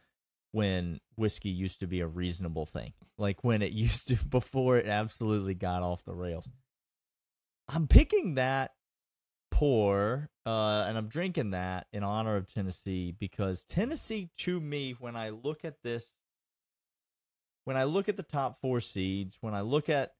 when 0.53 1.01
whiskey 1.17 1.49
used 1.49 1.81
to 1.81 1.87
be 1.87 2.01
a 2.01 2.07
reasonable 2.07 2.67
thing, 2.67 2.93
like 3.19 3.43
when 3.43 3.63
it 3.63 3.73
used 3.87 4.09
to 4.09 4.17
before 4.27 4.79
it 4.79 4.87
absolutely 4.87 5.55
got 5.55 5.83
off 5.83 6.05
the 6.05 6.15
rails. 6.15 6.53
I'm 7.69 7.89
picking 7.89 8.35
that 8.35 8.73
pour, 9.51 10.31
uh, 10.45 10.85
and 10.87 10.99
I'm 10.99 11.09
drinking 11.09 11.51
that 11.51 11.87
in 11.93 12.03
honor 12.03 12.37
of 12.37 12.53
Tennessee 12.53 13.15
because 13.19 13.65
Tennessee, 13.65 14.31
to 14.39 14.61
me, 14.61 14.95
when 14.99 15.17
I 15.17 15.31
look 15.31 15.65
at 15.65 15.83
this, 15.83 16.15
when 17.65 17.77
I 17.77 17.85
look 17.85 18.09
at 18.09 18.17
the 18.17 18.23
top 18.23 18.61
four 18.61 18.81
seeds, 18.81 19.39
when 19.41 19.55
I 19.55 19.61
look 19.61 19.89
at 19.89 20.13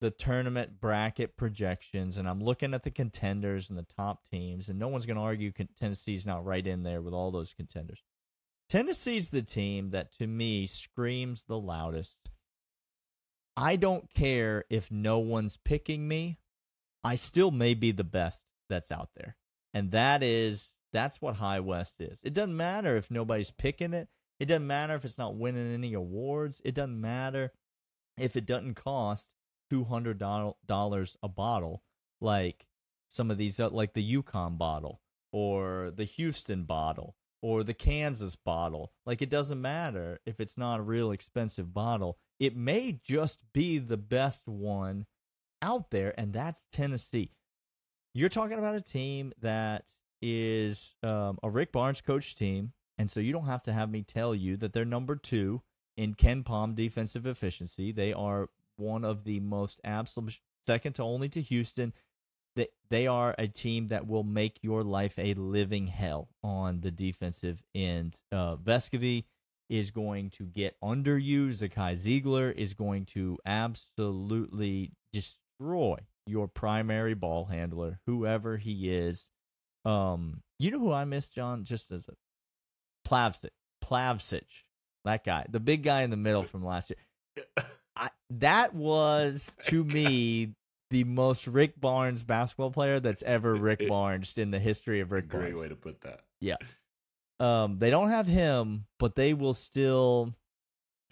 the 0.00 0.10
tournament 0.10 0.80
bracket 0.80 1.36
projections 1.36 2.16
and 2.16 2.28
I'm 2.28 2.42
looking 2.42 2.74
at 2.74 2.82
the 2.82 2.90
contenders 2.90 3.70
and 3.70 3.78
the 3.78 3.86
top 3.96 4.28
teams, 4.28 4.68
and 4.68 4.78
no 4.78 4.88
one's 4.88 5.06
going 5.06 5.16
to 5.16 5.22
argue 5.22 5.52
Tennessee's 5.78 6.26
not 6.26 6.44
right 6.44 6.66
in 6.66 6.82
there 6.82 7.02
with 7.02 7.14
all 7.14 7.30
those 7.30 7.52
contenders. 7.52 8.02
Tennessee's 8.70 9.30
the 9.30 9.42
team 9.42 9.90
that 9.90 10.12
to 10.18 10.28
me 10.28 10.68
screams 10.68 11.44
the 11.44 11.58
loudest. 11.58 12.30
I 13.56 13.74
don't 13.74 14.08
care 14.14 14.64
if 14.70 14.92
no 14.92 15.18
one's 15.18 15.56
picking 15.56 16.06
me. 16.06 16.38
I 17.02 17.16
still 17.16 17.50
may 17.50 17.74
be 17.74 17.90
the 17.90 18.04
best 18.04 18.44
that's 18.68 18.92
out 18.92 19.10
there. 19.16 19.36
And 19.74 19.90
that 19.90 20.22
is 20.22 20.68
that's 20.92 21.20
what 21.20 21.36
High 21.36 21.58
West 21.58 22.00
is. 22.00 22.18
It 22.22 22.32
doesn't 22.32 22.56
matter 22.56 22.96
if 22.96 23.10
nobody's 23.10 23.50
picking 23.50 23.92
it. 23.92 24.08
It 24.38 24.46
doesn't 24.46 24.66
matter 24.66 24.94
if 24.94 25.04
it's 25.04 25.18
not 25.18 25.36
winning 25.36 25.74
any 25.74 25.92
awards. 25.92 26.62
It 26.64 26.74
doesn't 26.74 27.00
matter 27.00 27.52
if 28.16 28.36
it 28.36 28.46
doesn't 28.46 28.74
cost 28.74 29.30
two 29.68 29.82
hundred 29.82 30.18
dollars 30.18 31.16
a 31.22 31.28
bottle, 31.28 31.82
like 32.20 32.66
some 33.08 33.32
of 33.32 33.38
these, 33.38 33.58
uh, 33.58 33.70
like 33.70 33.94
the 33.94 34.14
UConn 34.22 34.58
bottle 34.58 35.00
or 35.32 35.92
the 35.94 36.04
Houston 36.04 36.62
bottle 36.64 37.16
or 37.42 37.64
the 37.64 37.74
Kansas 37.74 38.36
bottle. 38.36 38.92
Like 39.06 39.22
it 39.22 39.30
doesn't 39.30 39.60
matter 39.60 40.20
if 40.26 40.40
it's 40.40 40.58
not 40.58 40.80
a 40.80 40.84
real 40.84 41.10
expensive 41.10 41.72
bottle. 41.72 42.18
It 42.38 42.56
may 42.56 43.00
just 43.04 43.40
be 43.52 43.78
the 43.78 43.96
best 43.96 44.48
one 44.48 45.06
out 45.62 45.90
there, 45.90 46.14
and 46.18 46.32
that's 46.32 46.66
Tennessee. 46.72 47.32
You're 48.14 48.28
talking 48.28 48.58
about 48.58 48.74
a 48.74 48.80
team 48.80 49.32
that 49.40 49.84
is 50.22 50.94
um, 51.02 51.38
a 51.42 51.50
Rick 51.50 51.72
Barnes 51.72 52.00
coach 52.00 52.34
team, 52.34 52.72
and 52.98 53.10
so 53.10 53.20
you 53.20 53.32
don't 53.32 53.46
have 53.46 53.62
to 53.64 53.72
have 53.72 53.90
me 53.90 54.02
tell 54.02 54.34
you 54.34 54.56
that 54.58 54.72
they're 54.72 54.84
number 54.84 55.16
two 55.16 55.62
in 55.96 56.14
KenPom 56.14 56.74
defensive 56.74 57.26
efficiency. 57.26 57.92
They 57.92 58.12
are 58.12 58.48
one 58.76 59.04
of 59.04 59.24
the 59.24 59.40
most 59.40 59.80
absolute, 59.84 60.40
second 60.66 60.94
to 60.94 61.02
only 61.02 61.28
to 61.28 61.42
Houston. 61.42 61.92
They, 62.56 62.68
they 62.90 63.06
are 63.06 63.34
a 63.38 63.46
team 63.46 63.88
that 63.88 64.06
will 64.06 64.24
make 64.24 64.58
your 64.62 64.82
life 64.82 65.18
a 65.18 65.34
living 65.34 65.86
hell 65.86 66.28
on 66.42 66.80
the 66.80 66.90
defensive 66.90 67.62
end. 67.74 68.18
Uh, 68.32 68.56
Vescovi 68.56 69.24
is 69.68 69.92
going 69.92 70.30
to 70.30 70.44
get 70.44 70.76
under 70.82 71.16
you. 71.16 71.48
Zakai 71.48 71.96
Zeigler 71.96 72.52
is 72.52 72.74
going 72.74 73.06
to 73.06 73.38
absolutely 73.46 74.92
destroy 75.12 75.98
your 76.26 76.48
primary 76.48 77.14
ball 77.14 77.44
handler, 77.44 78.00
whoever 78.06 78.56
he 78.56 78.92
is. 78.92 79.28
Um, 79.84 80.42
you 80.58 80.70
know 80.70 80.80
who 80.80 80.92
I 80.92 81.04
miss, 81.04 81.28
Jon? 81.28 81.64
Just 81.64 81.90
as 81.90 82.08
a 82.08 82.14
Plavsic, 83.08 83.50
Plavsic, 83.82 84.44
that 85.04 85.24
guy, 85.24 85.46
the 85.48 85.60
big 85.60 85.82
guy 85.82 86.02
in 86.02 86.10
the 86.10 86.16
middle 86.16 86.42
from 86.42 86.64
last 86.64 86.90
year. 86.90 87.44
I, 87.96 88.10
that 88.30 88.74
was 88.74 89.52
to 89.64 89.84
me 89.84 90.54
the 90.90 91.04
most 91.04 91.46
Rick 91.46 91.80
Barnes 91.80 92.24
basketball 92.24 92.70
player 92.70 93.00
that's 93.00 93.22
ever 93.22 93.54
Rick 93.54 93.88
Barnes 93.88 94.36
in 94.36 94.50
the 94.50 94.58
history 94.58 95.00
of 95.00 95.12
Rick 95.12 95.28
Great 95.28 95.50
Barnes. 95.52 95.60
way 95.60 95.68
to 95.68 95.76
put 95.76 96.00
that. 96.02 96.20
Yeah. 96.40 96.56
Um, 97.38 97.78
they 97.78 97.90
don't 97.90 98.10
have 98.10 98.26
him, 98.26 98.86
but 98.98 99.14
they 99.14 99.32
will 99.34 99.54
still. 99.54 100.34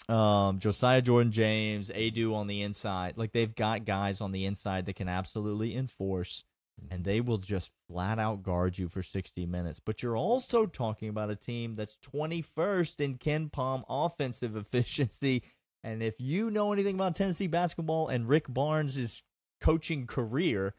Um, 0.09 0.59
Josiah 0.59 1.03
Jordan 1.03 1.33
James, 1.33 1.91
Adu 1.91 2.35
on 2.35 2.47
the 2.47 2.63
inside. 2.63 3.15
Like 3.17 3.33
they've 3.33 3.55
got 3.55 3.85
guys 3.85 4.21
on 4.21 4.33
the 4.33 4.47
inside 4.47 4.87
that 4.87 4.97
can 4.97 5.09
absolutely 5.09 5.77
enforce, 5.77 6.45
and 6.91 7.05
they 7.05 7.21
will 7.21 7.37
just 7.39 7.73
flat 7.89 8.19
out 8.19 8.43
guard 8.43 8.79
you 8.79 8.89
for 8.89 9.03
60 9.03 9.45
minutes. 9.47 9.81
But 9.81 10.03
you're 10.03 10.17
also 10.17 10.65
talking 10.65 11.11
about 11.11 11.31
a 11.31 11.37
team 11.37 11.75
that's 11.77 11.99
21st 12.15 13.01
in 13.01 13.19
KenPom 13.19 13.85
offensive 13.89 14.57
efficiency. 14.57 15.43
And 15.85 16.03
if 16.03 16.15
you 16.19 16.51
know 16.51 16.73
anything 16.73 16.95
about 16.95 17.15
Tennessee 17.15 17.47
basketball 17.47 18.09
and 18.09 18.29
Rick 18.29 18.47
Barnes' 18.49 19.23
coaching 19.61 20.07
career, 20.07 20.75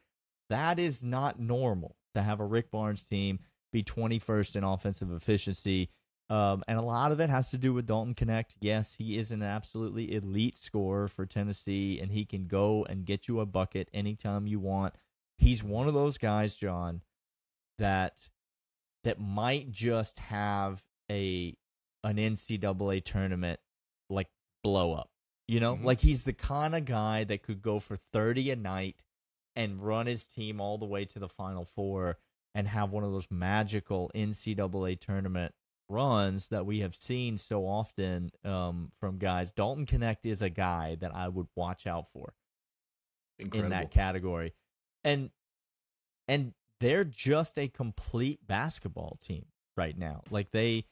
that 0.50 0.80
is 0.80 1.04
not 1.04 1.40
normal 1.40 1.96
to 2.16 2.22
have 2.22 2.40
a 2.40 2.46
Rick 2.46 2.72
Barnes 2.72 3.06
team 3.06 3.40
be 3.72 3.84
21st 3.84 4.56
in 4.56 4.64
offensive 4.64 5.12
efficiency. 5.12 5.90
Um, 6.30 6.64
and 6.68 6.78
a 6.78 6.84
lot 6.84 7.12
of 7.12 7.20
it 7.20 7.30
has 7.30 7.50
to 7.52 7.58
do 7.58 7.74
with 7.74 7.88
Dalton 7.88 8.14
Knecht. 8.14 8.56
Yes, 8.60 8.96
he 8.98 9.18
is 9.18 9.32
an 9.32 9.42
absolutely 9.42 10.14
elite 10.14 10.58
scorer 10.58 11.08
for 11.08 11.26
Tennessee, 11.26 12.00
and 12.00 12.12
he 12.12 12.24
can 12.24 12.46
go 12.46 12.86
and 12.88 13.06
get 13.06 13.28
you 13.28 13.40
a 13.40 13.48
bucket 13.48 13.90
anytime 13.94 14.46
you 14.46 14.60
want. 14.60 14.94
He's 15.38 15.64
one 15.64 15.88
of 15.88 15.96
those 15.96 16.18
guys, 16.18 16.56
Jon, 16.56 17.02
that 17.80 18.30
that 19.04 19.20
might 19.20 19.72
just 19.72 20.20
have 20.20 20.84
a 21.10 21.56
an 22.04 22.18
NCAA 22.18 23.04
tournament 23.04 23.60
like 24.10 24.28
blow 24.64 24.94
up. 24.94 25.10
You 25.50 25.60
know, 25.60 25.76
Mhm. 25.78 25.84
like 25.84 26.02
he's 26.02 26.24
the 26.26 26.34
kind 26.34 26.76
of 26.76 26.86
guy 26.86 27.24
that 27.24 27.42
could 27.42 27.62
go 27.62 27.80
for 27.80 27.98
30 27.98 28.52
a 28.52 28.56
night 28.56 29.02
and 29.56 29.82
run 29.84 30.06
his 30.06 30.28
team 30.28 30.62
all 30.62 30.78
the 30.78 30.86
way 30.86 31.06
to 31.06 31.18
the 31.18 31.28
final 31.28 31.66
four 31.66 32.20
and 32.54 32.68
have 32.68 32.92
one 32.92 33.04
of 33.04 33.12
those 33.12 33.32
magical 33.32 34.12
NCAA 34.14 34.96
tournament 34.96 35.56
runs 35.88 36.50
that 36.50 36.68
we 36.68 36.82
have 36.82 36.96
seen 36.96 37.40
so 37.40 37.66
often 37.66 38.32
um, 38.44 38.92
from 39.00 39.18
guys. 39.18 39.52
Dalton 39.52 39.88
Knecht 39.88 40.24
is 40.24 40.44
a 40.44 40.52
guy 40.52 40.94
that 40.96 41.16
I 41.16 41.28
would 41.28 41.48
watch 41.56 41.88
out 41.88 42.08
for 42.14 42.36
Incredible. 43.40 43.66
in 43.66 43.70
that 43.72 43.90
category. 43.92 44.54
And 45.04 45.32
and 46.28 46.54
they're 46.80 47.04
just 47.06 47.58
a 47.58 47.68
complete 47.68 48.46
basketball 48.46 49.18
team 49.20 49.48
right 49.76 49.98
now. 49.98 50.22
Like 50.30 50.52
they 50.52 50.86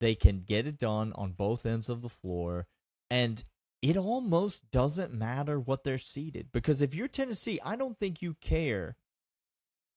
they 0.00 0.14
can 0.14 0.40
get 0.44 0.66
it 0.66 0.78
done 0.78 1.12
on 1.12 1.32
both 1.32 1.66
ends 1.66 1.90
of 1.90 2.00
the 2.00 2.08
floor 2.08 2.66
and 3.10 3.44
it 3.86 3.96
almost 3.96 4.70
doesn't 4.70 5.14
matter 5.14 5.60
what 5.60 5.84
they're 5.84 5.98
seeded 5.98 6.48
because 6.52 6.82
if 6.82 6.94
you're 6.94 7.08
Tennessee, 7.08 7.60
I 7.64 7.76
don't 7.76 7.98
think 7.98 8.20
you 8.20 8.34
care 8.34 8.96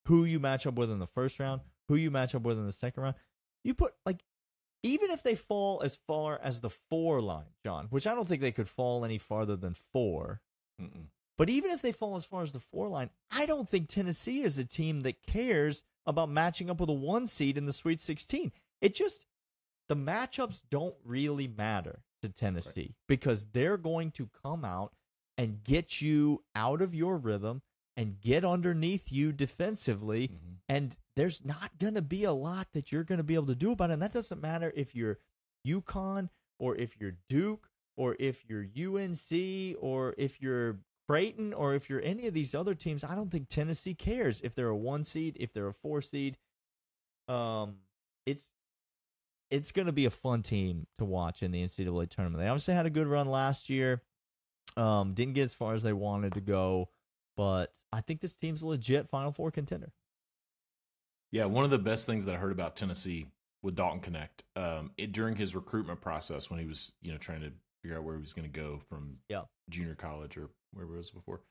who 0.05 0.25
you 0.25 0.39
match 0.39 0.67
up 0.67 0.75
with 0.75 0.91
in 0.91 0.99
the 0.99 1.07
first 1.07 1.39
round, 1.39 1.61
who 1.87 1.95
you 1.95 2.11
match 2.11 2.35
up 2.35 2.43
with 2.43 2.57
in 2.57 2.65
the 2.65 2.71
second 2.71 3.03
round. 3.03 3.15
You 3.63 3.73
put 3.73 3.93
like 4.05 4.23
even 4.83 5.11
if 5.11 5.23
they 5.23 5.35
fall 5.35 5.81
as 5.83 5.97
far 6.07 6.39
as 6.41 6.61
the 6.61 6.69
4 6.69 7.21
line, 7.21 7.51
Jon, 7.65 7.87
which 7.89 8.05
I 8.05 8.13
don't 8.13 8.27
think 8.27 8.41
they 8.41 8.51
could 8.51 8.69
fall 8.69 9.03
any 9.03 9.17
farther 9.17 9.55
than 9.55 9.75
4 9.91 10.39
Mm-mm. 10.81 11.07
but 11.37 11.49
even 11.49 11.71
if 11.71 11.81
they 11.81 11.91
fall 11.91 12.15
as 12.15 12.23
far 12.25 12.41
as 12.41 12.51
the 12.51 12.59
four 12.59 12.87
line, 12.87 13.09
I 13.31 13.45
don't 13.45 13.67
think 13.67 13.89
Tennessee 13.89 14.43
is 14.43 14.57
a 14.57 14.63
team 14.63 15.01
that 15.01 15.23
cares 15.23 15.83
about 16.05 16.29
matching 16.29 16.69
up 16.69 16.79
with 16.79 16.89
a 16.89 16.93
one 16.93 17.27
seed 17.27 17.57
in 17.57 17.65
the 17.65 17.73
Sweet 17.73 17.99
16. 17.99 18.51
It 18.81 18.95
just, 18.95 19.25
the 19.89 19.95
matchups 19.95 20.61
don't 20.69 20.95
really 21.03 21.47
matter 21.47 21.99
to 22.21 22.29
Tennessee 22.29 22.95
because 23.07 23.45
they're 23.53 23.77
going 23.77 24.11
to 24.11 24.29
come 24.43 24.63
out 24.65 24.93
and 25.37 25.63
get 25.63 26.01
you 26.01 26.43
out 26.55 26.81
of 26.81 26.93
your 26.93 27.17
rhythm 27.17 27.61
and 27.95 28.19
get 28.21 28.45
underneath 28.45 29.11
you 29.11 29.31
defensively. 29.31 30.29
Mhm. 30.29 30.57
And 30.67 30.97
there's 31.15 31.43
not 31.43 31.77
going 31.79 31.95
to 31.95 32.01
be 32.01 32.23
a 32.23 32.31
lot 32.33 32.71
that 32.73 32.91
you're 32.91 33.03
going 33.03 33.17
to 33.17 33.23
be 33.23 33.35
able 33.35 33.47
to 33.47 33.55
do 33.55 33.71
about 33.71 33.89
it. 33.89 33.93
And 33.93 34.01
that 34.01 34.13
doesn't 34.13 34.41
matter 34.41 34.71
if 34.75 34.95
you're 34.95 35.19
UConn 35.65 36.29
or 36.59 36.75
if 36.75 36.99
you're 36.99 37.17
Duke 37.27 37.69
or 37.97 38.15
if 38.19 38.45
you're 38.47 38.63
UNC 38.63 39.75
or 39.79 40.15
if 40.17 40.41
you're 40.41 40.79
Creighton 41.07 41.53
or 41.53 41.73
if 41.73 41.89
you're 41.89 42.01
any 42.03 42.27
of 42.27 42.33
these 42.33 42.53
other 42.53 42.75
teams. 42.75 43.03
I 43.03 43.15
don't 43.15 43.31
think 43.31 43.49
Tennessee 43.49 43.95
cares 43.95 44.39
if 44.41 44.55
they're 44.55 44.69
a 44.69 44.77
one 44.77 45.03
seed, 45.03 45.35
if 45.39 45.51
they're 45.53 45.67
a 45.67 45.73
four 45.73 46.01
seed. 46.01 46.37
Um, 47.27 47.77
it's 48.25 48.51
it's 49.49 49.71
going 49.71 49.85
to 49.87 49.91
be 49.91 50.05
a 50.05 50.09
fun 50.11 50.43
team 50.43 50.85
to 50.97 51.05
watch 51.05 51.41
in 51.43 51.51
the 51.51 51.63
NCAA 51.63 52.09
tournament. 52.09 52.41
They 52.41 52.47
obviously 52.47 52.73
had 52.75 52.85
a 52.85 52.89
good 52.91 53.07
run 53.07 53.27
last 53.29 53.69
year. 53.69 54.01
Um, 54.77 55.13
didn't 55.13 55.33
get 55.33 55.43
as 55.43 55.53
far 55.53 55.73
as 55.73 55.83
they 55.83 55.93
wanted 55.93 56.33
to 56.35 56.41
go, 56.41 56.89
but 57.35 57.73
I 57.91 58.01
think 58.01 58.21
this 58.21 58.35
team's 58.35 58.61
a 58.61 58.67
legit 58.67 59.09
Final 59.09 59.31
Four 59.31 59.51
contender. 59.51 59.91
Yeah, 61.31 61.45
one 61.45 61.65
of 61.65 61.71
the 61.71 61.79
best 61.79 62.05
things 62.05 62.25
that 62.25 62.35
I 62.35 62.37
heard 62.37 62.51
about 62.51 62.75
Tennessee 62.75 63.27
with 63.61 63.75
Dalton 63.75 63.99
Knecht 64.13 64.43
um, 64.61 64.91
it, 64.97 65.11
during 65.11 65.35
his 65.35 65.55
recruitment 65.55 66.01
process 66.01 66.49
when 66.49 66.59
he 66.59 66.65
was, 66.65 66.91
you 67.01 67.11
know, 67.11 67.17
trying 67.17 67.41
to 67.41 67.51
figure 67.83 67.97
out 67.97 68.03
where 68.03 68.15
he 68.15 68.21
was 68.21 68.33
going 68.33 68.49
to 68.49 68.59
go 68.59 68.79
from 68.89 69.17
Yeah. 69.29 69.43
junior 69.69 69.95
college 69.95 70.37
or 70.37 70.49
wherever 70.73 70.93
it 70.95 70.97
was 70.97 71.11
before. 71.11 71.41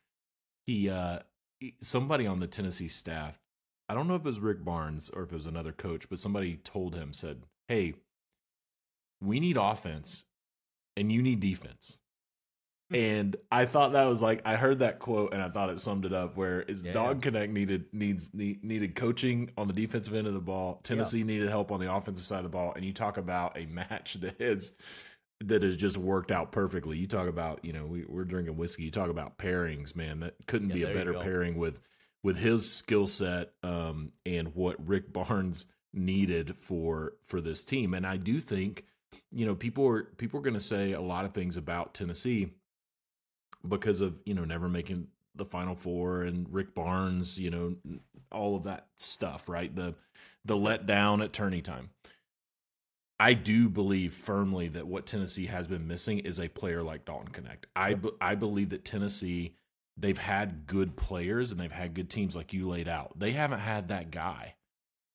He, 0.67 0.89
uh, 0.91 1.21
he- 1.61 1.77
somebody 1.83 2.27
on 2.27 2.41
the 2.41 2.47
Tennessee 2.47 2.89
staff, 2.89 3.39
I 3.89 3.95
don't 3.95 4.09
know 4.09 4.15
if 4.17 4.23
it 4.23 4.25
was 4.25 4.41
Rick 4.41 4.65
Barnes 4.65 5.11
or 5.11 5.23
if 5.23 5.33
it 5.33 5.35
was 5.35 5.47
another 5.47 5.73
coach, 5.73 6.09
but 6.09 6.19
somebody 6.19 6.57
told 6.57 6.95
him 6.95 7.13
said, 7.13 7.43
"Hey, 7.69 7.95
we 9.21 9.41
need 9.41 9.57
offense, 9.57 10.25
and 10.97 11.13
you 11.13 11.23
need 11.23 11.41
defense." 11.41 12.01
and 12.91 13.37
I 13.53 13.67
thought 13.67 13.93
that 13.93 14.07
was 14.07 14.23
like 14.23 14.41
I 14.47 14.57
heard 14.57 14.79
that 14.79 14.99
quote 14.99 15.35
and 15.35 15.43
I 15.43 15.51
thought 15.51 15.69
it 15.71 15.81
summed 15.81 16.07
it 16.07 16.13
up. 16.13 16.37
Where 16.37 16.63
is 16.63 16.83
Yeah. 16.83 16.93
Dog 16.93 17.23
Connect 17.23 17.53
needed 17.53 17.85
needs 17.93 18.31
need, 18.33 18.65
needed 18.65 18.95
coaching 18.95 19.51
on 19.59 19.67
the 19.67 19.75
defensive 19.75 20.15
end 20.15 20.27
of 20.27 20.33
the 20.35 20.41
ball. 20.41 20.81
Tennessee 20.85 21.23
needed 21.23 21.49
help 21.51 21.71
on 21.71 21.81
the 21.81 21.93
offensive 21.93 22.25
side 22.25 22.39
of 22.39 22.45
the 22.45 22.49
ball. 22.49 22.73
And 22.75 22.85
you 22.85 22.93
talk 22.93 23.19
about 23.19 23.59
a 23.59 23.67
match 23.71 24.15
that 24.15 24.41
is 24.41 24.73
that 25.41 25.63
has 25.63 25.77
just 25.77 25.99
worked 25.99 26.33
out 26.33 26.51
perfectly. 26.51 26.97
You 26.97 27.07
talk 27.07 27.29
about 27.29 27.63
you 27.63 27.73
know 27.75 27.85
we, 27.85 28.05
we're 28.09 28.25
drinking 28.25 28.57
whiskey. 28.57 28.85
You 28.85 28.91
talk 28.91 29.11
about 29.11 29.37
pairings, 29.37 29.95
man. 29.95 30.21
That 30.21 30.35
couldn't 30.47 30.71
Yeah, 30.71 30.75
be 30.75 30.83
a 30.85 30.95
better 30.95 31.13
pairing 31.15 31.57
with 31.59 31.79
with 32.25 32.39
his 32.39 32.71
skill 32.71 33.07
set 33.07 33.51
um, 33.63 34.13
and 34.25 34.55
what 34.55 34.85
Rick 34.87 35.13
Barnes 35.13 35.67
needed 35.93 36.57
for 36.57 37.15
for 37.27 37.41
this 37.41 37.65
team. 37.65 37.95
And 37.95 38.07
I 38.07 38.17
do 38.17 38.41
think 38.41 38.85
you 39.31 39.47
know 39.47 39.55
people 39.55 39.87
are 39.87 40.05
people 40.05 40.41
are 40.41 40.43
going 40.43 40.55
to 40.55 40.61
say 40.61 40.93
a 40.93 41.01
lot 41.01 41.25
of 41.25 41.33
things 41.33 41.57
about 41.57 41.95
Tennessee 41.95 42.53
because 43.67 44.01
of 44.01 44.15
you 44.25 44.35
know 44.35 44.45
never 44.45 44.69
making 44.69 45.09
the 45.35 45.45
final 45.45 45.75
four 45.75 46.23
and 46.23 46.53
Rick 46.53 46.75
Barnes, 46.75 47.39
you 47.39 47.51
know, 47.51 47.77
all 48.31 48.57
of 48.57 48.65
that 48.65 48.89
stuff, 48.99 49.49
right? 49.49 49.75
The 49.75 49.95
the 50.45 50.57
letdown 50.57 51.25
at 51.25 51.33
tourney 51.33 51.63
time. 51.63 51.91
I 53.21 53.35
do 53.35 53.69
believe 53.69 54.15
firmly 54.15 54.69
that 54.69 54.87
what 54.87 55.07
Tennessee 55.07 55.47
has 55.47 55.67
been 55.67 55.89
missing 55.89 56.21
is 56.21 56.39
a 56.39 56.49
player 56.49 56.83
like 56.83 57.05
Dalton 57.05 57.33
Knecht. 57.33 57.65
I 57.75 57.97
I 58.21 58.35
believe 58.35 58.71
that 58.71 58.85
Tennessee 58.85 59.55
they've 59.97 60.19
had 60.19 60.67
good 60.67 60.97
players 60.97 61.51
and 61.51 61.61
they've 61.61 61.73
had 61.73 61.95
good 61.95 62.11
teams 62.11 62.37
like 62.37 62.53
you 62.53 62.69
laid 62.69 62.89
out. 62.89 63.19
They 63.19 63.33
haven't 63.33 63.61
had 63.61 63.89
that 63.89 64.11
guy. 64.11 64.55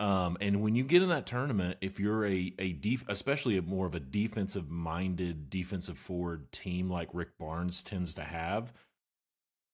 Um, 0.03 0.38
and 0.41 0.62
when 0.62 0.75
you 0.75 0.83
get 0.83 1.01
in 1.01 1.07
that 1.10 1.25
tournament, 1.25 1.77
if 1.79 1.98
you're 1.98 2.25
a 2.25 2.53
a 2.60 2.74
def- 2.74 3.05
especially 3.07 3.57
a 3.57 3.62
more 3.62 3.86
of 3.86 3.95
a 3.95 4.01
defensive 4.01 4.69
minded 4.69 5.50
defensive 5.50 5.98
forward 5.98 6.51
team 6.51 6.89
like 6.89 7.07
Rick 7.13 7.38
Barnes 7.39 7.81
tends 7.81 8.13
to 8.15 8.22
have, 8.22 8.74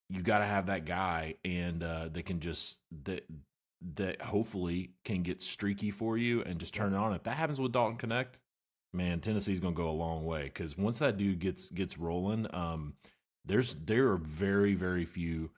you 0.07 0.21
got 0.21 0.37
to 0.37 0.45
have 0.45 0.67
that 0.67 0.85
guy, 0.85 1.33
and 1.43 1.81
uh, 1.81 2.09
they 2.11 2.21
can 2.21 2.41
just 2.41 2.77
that 3.05 3.25
that 3.95 4.21
hopefully 4.21 4.91
can 5.03 5.23
get 5.23 5.41
streaky 5.41 5.89
for 5.89 6.15
you 6.15 6.43
and 6.43 6.59
just 6.59 6.75
turn 6.75 6.93
it 6.93 6.97
on. 6.97 7.13
If 7.13 7.23
that 7.23 7.35
happens 7.35 7.59
with 7.59 7.71
Dalton 7.71 7.97
Knecht, 7.97 8.37
man, 8.93 9.21
Tennessee's 9.21 9.59
gonna 9.59 9.73
go 9.73 9.89
a 9.89 9.91
long 9.91 10.25
way 10.25 10.43
because 10.43 10.77
once 10.77 10.99
that 10.99 11.17
dude 11.17 11.39
gets 11.39 11.69
gets 11.69 11.97
rolling, 11.97 12.45
um, 12.53 12.93
there's 13.45 13.73
there 13.73 14.11
are 14.11 14.17
very 14.17 14.75
very 14.75 15.05
few 15.05 15.49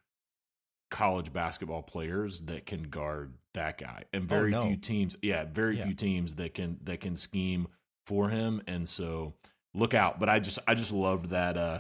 college 0.90 1.34
basketball 1.34 1.84
players 1.84 2.44
that 2.44 2.66
can 2.66 2.84
guard 2.84 3.34
that 3.54 3.78
guy 3.78 4.04
and 4.14 4.28
very 4.28 4.52
no. 4.52 4.64
few 4.66 4.76
teams 4.78 5.16
yeah 5.22 5.44
very 5.46 5.78
Yeah. 5.78 5.86
few 5.86 5.94
teams 5.94 6.36
that 6.36 6.54
can 6.54 6.78
that 6.84 7.02
can 7.02 7.16
scheme 7.18 7.68
for 8.08 8.30
him 8.30 8.62
and 8.68 8.88
so 8.88 9.34
look 9.74 9.94
out 9.94 10.20
but 10.20 10.30
i 10.30 10.40
just 10.40 10.60
i 10.68 10.74
just 10.74 10.92
loved 10.92 11.30
that 11.32 11.58
uh 11.58 11.80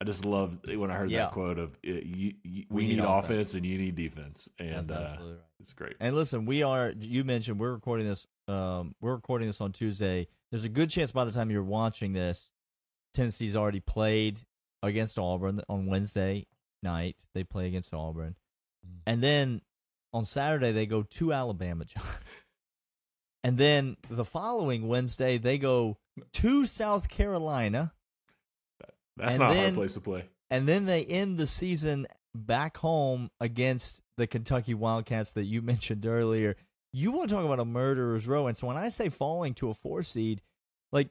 i 0.00 0.04
just 0.04 0.24
loved 0.24 0.66
when 0.74 0.90
i 0.90 0.94
heard 0.96 1.10
Yeah. 1.10 1.26
that 1.26 1.32
quote 1.32 1.58
of 1.58 1.76
you, 1.82 1.94
you, 1.94 2.32
we, 2.42 2.66
We 2.70 2.86
need, 2.88 2.96
need 2.96 3.04
offense. 3.04 3.24
offense. 3.26 3.54
and 3.54 3.66
you 3.66 3.78
need 3.78 3.94
defense 3.94 4.48
and 4.58 4.90
uh 4.90 4.94
right. 5.20 5.34
it's 5.60 5.72
great 5.72 5.94
And 6.00 6.14
listen, 6.16 6.44
we 6.46 6.62
are. 6.62 6.92
You 6.98 7.24
mentioned 7.24 7.58
we're 7.60 7.72
recording 7.72 8.06
this. 8.06 8.26
Um, 8.48 8.94
we're 9.00 9.14
recording 9.14 9.48
this 9.48 9.60
on 9.60 9.72
Tuesday. 9.72 10.28
There's 10.50 10.62
a 10.64 10.68
good 10.68 10.90
chance 10.90 11.10
by 11.12 11.24
the 11.24 11.32
time 11.32 11.50
you're 11.50 11.62
watching 11.64 12.12
this, 12.12 12.50
Tennessee's 13.14 13.56
already 13.56 13.80
played 13.80 14.38
against 14.82 15.18
Auburn 15.18 15.60
on 15.68 15.86
Wednesday 15.86 16.46
night. 16.82 17.16
They 17.34 17.42
play 17.42 17.66
against 17.66 17.92
Auburn, 17.94 18.36
Mm. 18.86 18.98
and 19.06 19.22
then 19.22 19.62
on 20.16 20.24
Saturday 20.24 20.72
they 20.72 20.86
go 20.86 21.02
to 21.02 21.32
Alabama, 21.32 21.84
Jon. 21.84 22.02
And 23.44 23.58
then 23.58 23.96
the 24.10 24.24
following 24.24 24.88
Wednesday 24.88 25.38
they 25.38 25.58
go 25.58 25.98
to 26.32 26.66
South 26.66 27.08
Carolina, 27.08 27.92
that's 29.16 29.38
not 29.38 29.52
a 29.52 29.60
hard 29.60 29.74
place 29.74 29.94
to 29.94 30.00
play 30.00 30.24
and 30.50 30.68
then 30.68 30.86
they 30.86 31.04
end 31.04 31.38
the 31.38 31.46
season 31.46 32.06
back 32.34 32.76
home 32.78 33.30
against 33.40 34.02
the 34.16 34.26
Kentucky 34.26 34.74
Wildcats 34.74 35.32
that 35.32 35.44
you 35.44 35.62
mentioned 35.62 36.06
earlier. 36.06 36.56
You 36.92 37.10
want 37.12 37.28
to 37.28 37.34
talk 37.34 37.44
about 37.44 37.60
a 37.60 37.64
murderer's 37.64 38.26
row. 38.26 38.46
And 38.46 38.56
so 38.56 38.66
when 38.66 38.76
I 38.76 38.88
say 38.88 39.08
falling 39.08 39.54
to 39.54 39.68
a 39.68 39.74
four 39.74 40.02
seed, 40.02 40.40
like 40.92 41.10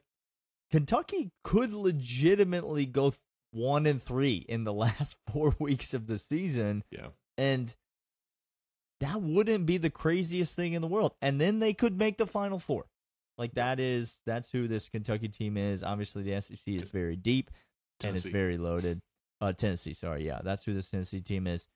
Kentucky 0.71 1.31
could 1.43 1.73
legitimately 1.73 2.85
go 2.85 3.13
one 3.51 3.85
and 3.85 4.01
three 4.01 4.45
in 4.49 4.63
the 4.63 4.73
last 4.73 5.15
four 5.31 5.55
weeks 5.59 5.93
of 5.93 6.07
the 6.07 6.17
season. 6.17 6.83
yeah 6.89 7.07
And 7.37 7.75
that 9.01 9.21
wouldn't 9.21 9.65
be 9.65 9.77
the 9.77 9.89
craziest 9.89 10.55
thing 10.55 10.73
in 10.73 10.81
the 10.81 10.87
world. 10.87 11.13
And 11.21 11.39
then 11.39 11.59
they 11.59 11.73
could 11.73 11.97
make 11.97 12.17
the 12.17 12.27
final 12.27 12.59
four. 12.59 12.85
Like 13.37 13.53
that 13.55 13.79
is 13.79 14.19
that's 14.25 14.49
who 14.49 14.67
this 14.67 14.87
Kentucky 14.87 15.27
team 15.27 15.57
is. 15.57 15.83
Obviously 15.83 16.23
the 16.23 16.39
SEC 16.41 16.67
is 16.67 16.89
very 16.89 17.15
deep 17.15 17.51
and 18.03 18.15
it's 18.15 18.25
very 18.25 18.57
loaded. 18.57 19.01
Uh, 19.41 19.51
Tennessee, 19.51 19.93
sorry, 19.93 20.25
yeah, 20.25 20.39
that's 20.43 20.63
who 20.63 20.73
this 20.73 20.89
Tennessee 20.89 21.19
team 21.19 21.45
is. 21.45 21.67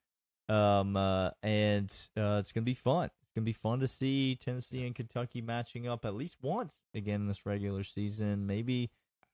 Um, 0.47 0.95
uh, 0.95 1.32
and 1.43 1.93
uh, 2.17 2.38
it's 2.39 2.51
gonna 2.53 2.63
be 2.63 2.73
fun. 2.73 3.10
It's 3.21 3.32
gonna 3.36 3.43
be 3.45 3.51
fun 3.53 3.82
to 3.82 3.88
see 3.88 4.36
Tennessee 4.38 4.86
and 4.86 4.95
Kentucky 4.95 5.41
matching 5.41 5.88
up 5.88 6.05
at 6.05 6.15
least 6.15 6.38
once 6.41 6.75
again 6.95 7.21
in 7.21 7.27
this 7.27 7.45
regular 7.45 7.84
season. 7.84 8.47
Maybe, 8.47 8.89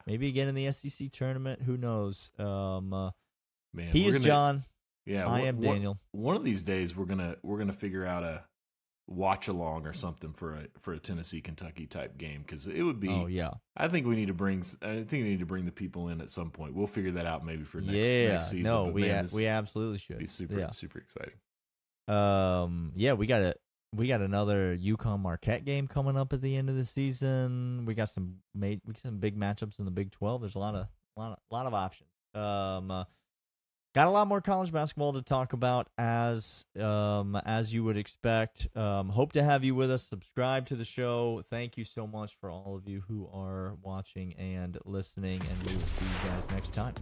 maybe 0.07 0.27
again 0.27 0.47
in 0.47 0.55
the 0.55 0.71
SEC 0.71 1.11
tournament. 1.11 1.61
Who 1.61 1.77
knows? 1.77 2.31
Um, 2.39 2.91
uh, 2.91 3.11
man 3.73 3.91
he 3.91 4.07
is 4.07 4.15
gonna- 4.15 4.25
Jon. 4.25 4.65
Yeah 5.05 5.25
I 5.27 5.39
one- 5.39 5.41
am 5.47 5.61
Daniel. 5.61 5.99
one 6.11 6.35
of 6.35 6.43
these 6.43 6.63
days 6.63 6.95
we're 6.95 7.05
gonna 7.05 7.35
we're 7.43 7.57
gonna 7.59 7.73
figure 7.73 8.05
out 8.05 8.23
a 8.23 8.43
watch 9.07 9.47
along 9.47 9.85
or 9.85 9.93
something 9.93 10.33
for 10.33 10.55
a 10.55 10.67
for 10.79 10.91
a 10.93 10.99
Tennessee 10.99 11.39
Kentucky 11.41 11.85
type 11.85 12.17
game 12.17 12.41
because 12.41 12.65
it 12.65 12.81
would 12.81 12.99
be 12.99 13.09
Oh 13.09 13.27
yeah, 13.27 13.51
I 13.77 13.87
think 13.87 14.07
we 14.07 14.15
need 14.15 14.29
to 14.29 14.33
bring. 14.33 14.63
I 14.81 15.03
think 15.03 15.11
we 15.11 15.23
need 15.23 15.39
to 15.39 15.45
bring 15.45 15.65
the 15.65 15.71
people 15.71 16.09
in 16.09 16.21
at 16.21 16.31
some 16.31 16.49
point. 16.49 16.73
We'll 16.73 16.87
figure 16.87 17.11
that 17.11 17.27
out 17.27 17.45
maybe 17.45 17.63
for 17.63 17.81
next, 17.81 18.09
yeah. 18.09 18.29
next 18.29 18.45
season. 18.49 18.63
no, 18.63 18.85
but 18.85 18.93
we 18.95 19.01
man, 19.03 19.25
a- 19.31 19.35
we 19.35 19.45
absolutely 19.45 19.99
should. 19.99 20.17
be 20.17 20.25
super 20.25 20.57
Yeah. 20.57 20.71
super 20.71 20.97
exciting. 20.99 21.35
Um, 22.07 22.91
yeah, 22.95 23.13
we 23.13 23.27
got 23.27 23.41
a 23.41 23.55
we 23.93 24.07
got 24.07 24.21
another 24.21 24.75
UConn 24.77 25.19
Marquette 25.21 25.65
game 25.65 25.87
coming 25.87 26.17
up 26.17 26.33
at 26.33 26.41
the 26.41 26.55
end 26.55 26.69
of 26.69 26.75
the 26.75 26.83
season. 26.85 27.83
We 27.85 27.93
got 27.93 28.09
some 28.09 28.37
made 28.53 28.81
we 28.85 28.93
got 28.93 29.01
some 29.03 29.19
big 29.19 29.37
matchups 29.37 29.79
in 29.79 29.85
the 29.85 29.91
Big 29.91 30.11
Twelve. 30.11 30.41
There's 30.41 30.55
a 30.55 30.59
lot 30.59 30.75
of 30.75 30.87
lot 31.15 31.31
of 31.33 31.37
lot 31.51 31.65
of 31.67 31.73
options. 31.73 32.09
Um, 32.33 32.91
uh, 32.91 33.03
got 33.95 34.08
a 34.08 34.12
lot 34.12 34.27
more 34.27 34.41
college 34.41 34.71
basketball 34.71 35.13
to 35.13 35.21
talk 35.21 35.53
about 35.53 35.88
as 35.97 36.65
um 36.79 37.36
as 37.45 37.73
you 37.73 37.84
would 37.84 37.97
expect. 37.97 38.67
Um, 38.75 39.10
hope 39.10 39.31
to 39.34 39.43
have 39.43 39.63
you 39.63 39.73
with 39.73 39.89
us. 39.89 40.03
Subscribe 40.03 40.67
to 40.67 40.75
the 40.75 40.86
show. 40.86 41.43
Thank 41.49 41.77
you 41.77 41.86
so 41.86 42.05
much 42.05 42.36
for 42.39 42.51
all 42.51 42.75
of 42.75 42.88
you 42.88 43.03
who 43.08 43.29
are 43.34 43.75
watching 43.81 44.34
and 44.34 44.77
listening, 44.86 45.39
and 45.39 45.63
we 45.69 45.73
will 45.73 45.81
see 45.81 46.05
you 46.05 46.29
guys 46.29 46.51
next 46.51 46.73
time. 46.73 46.93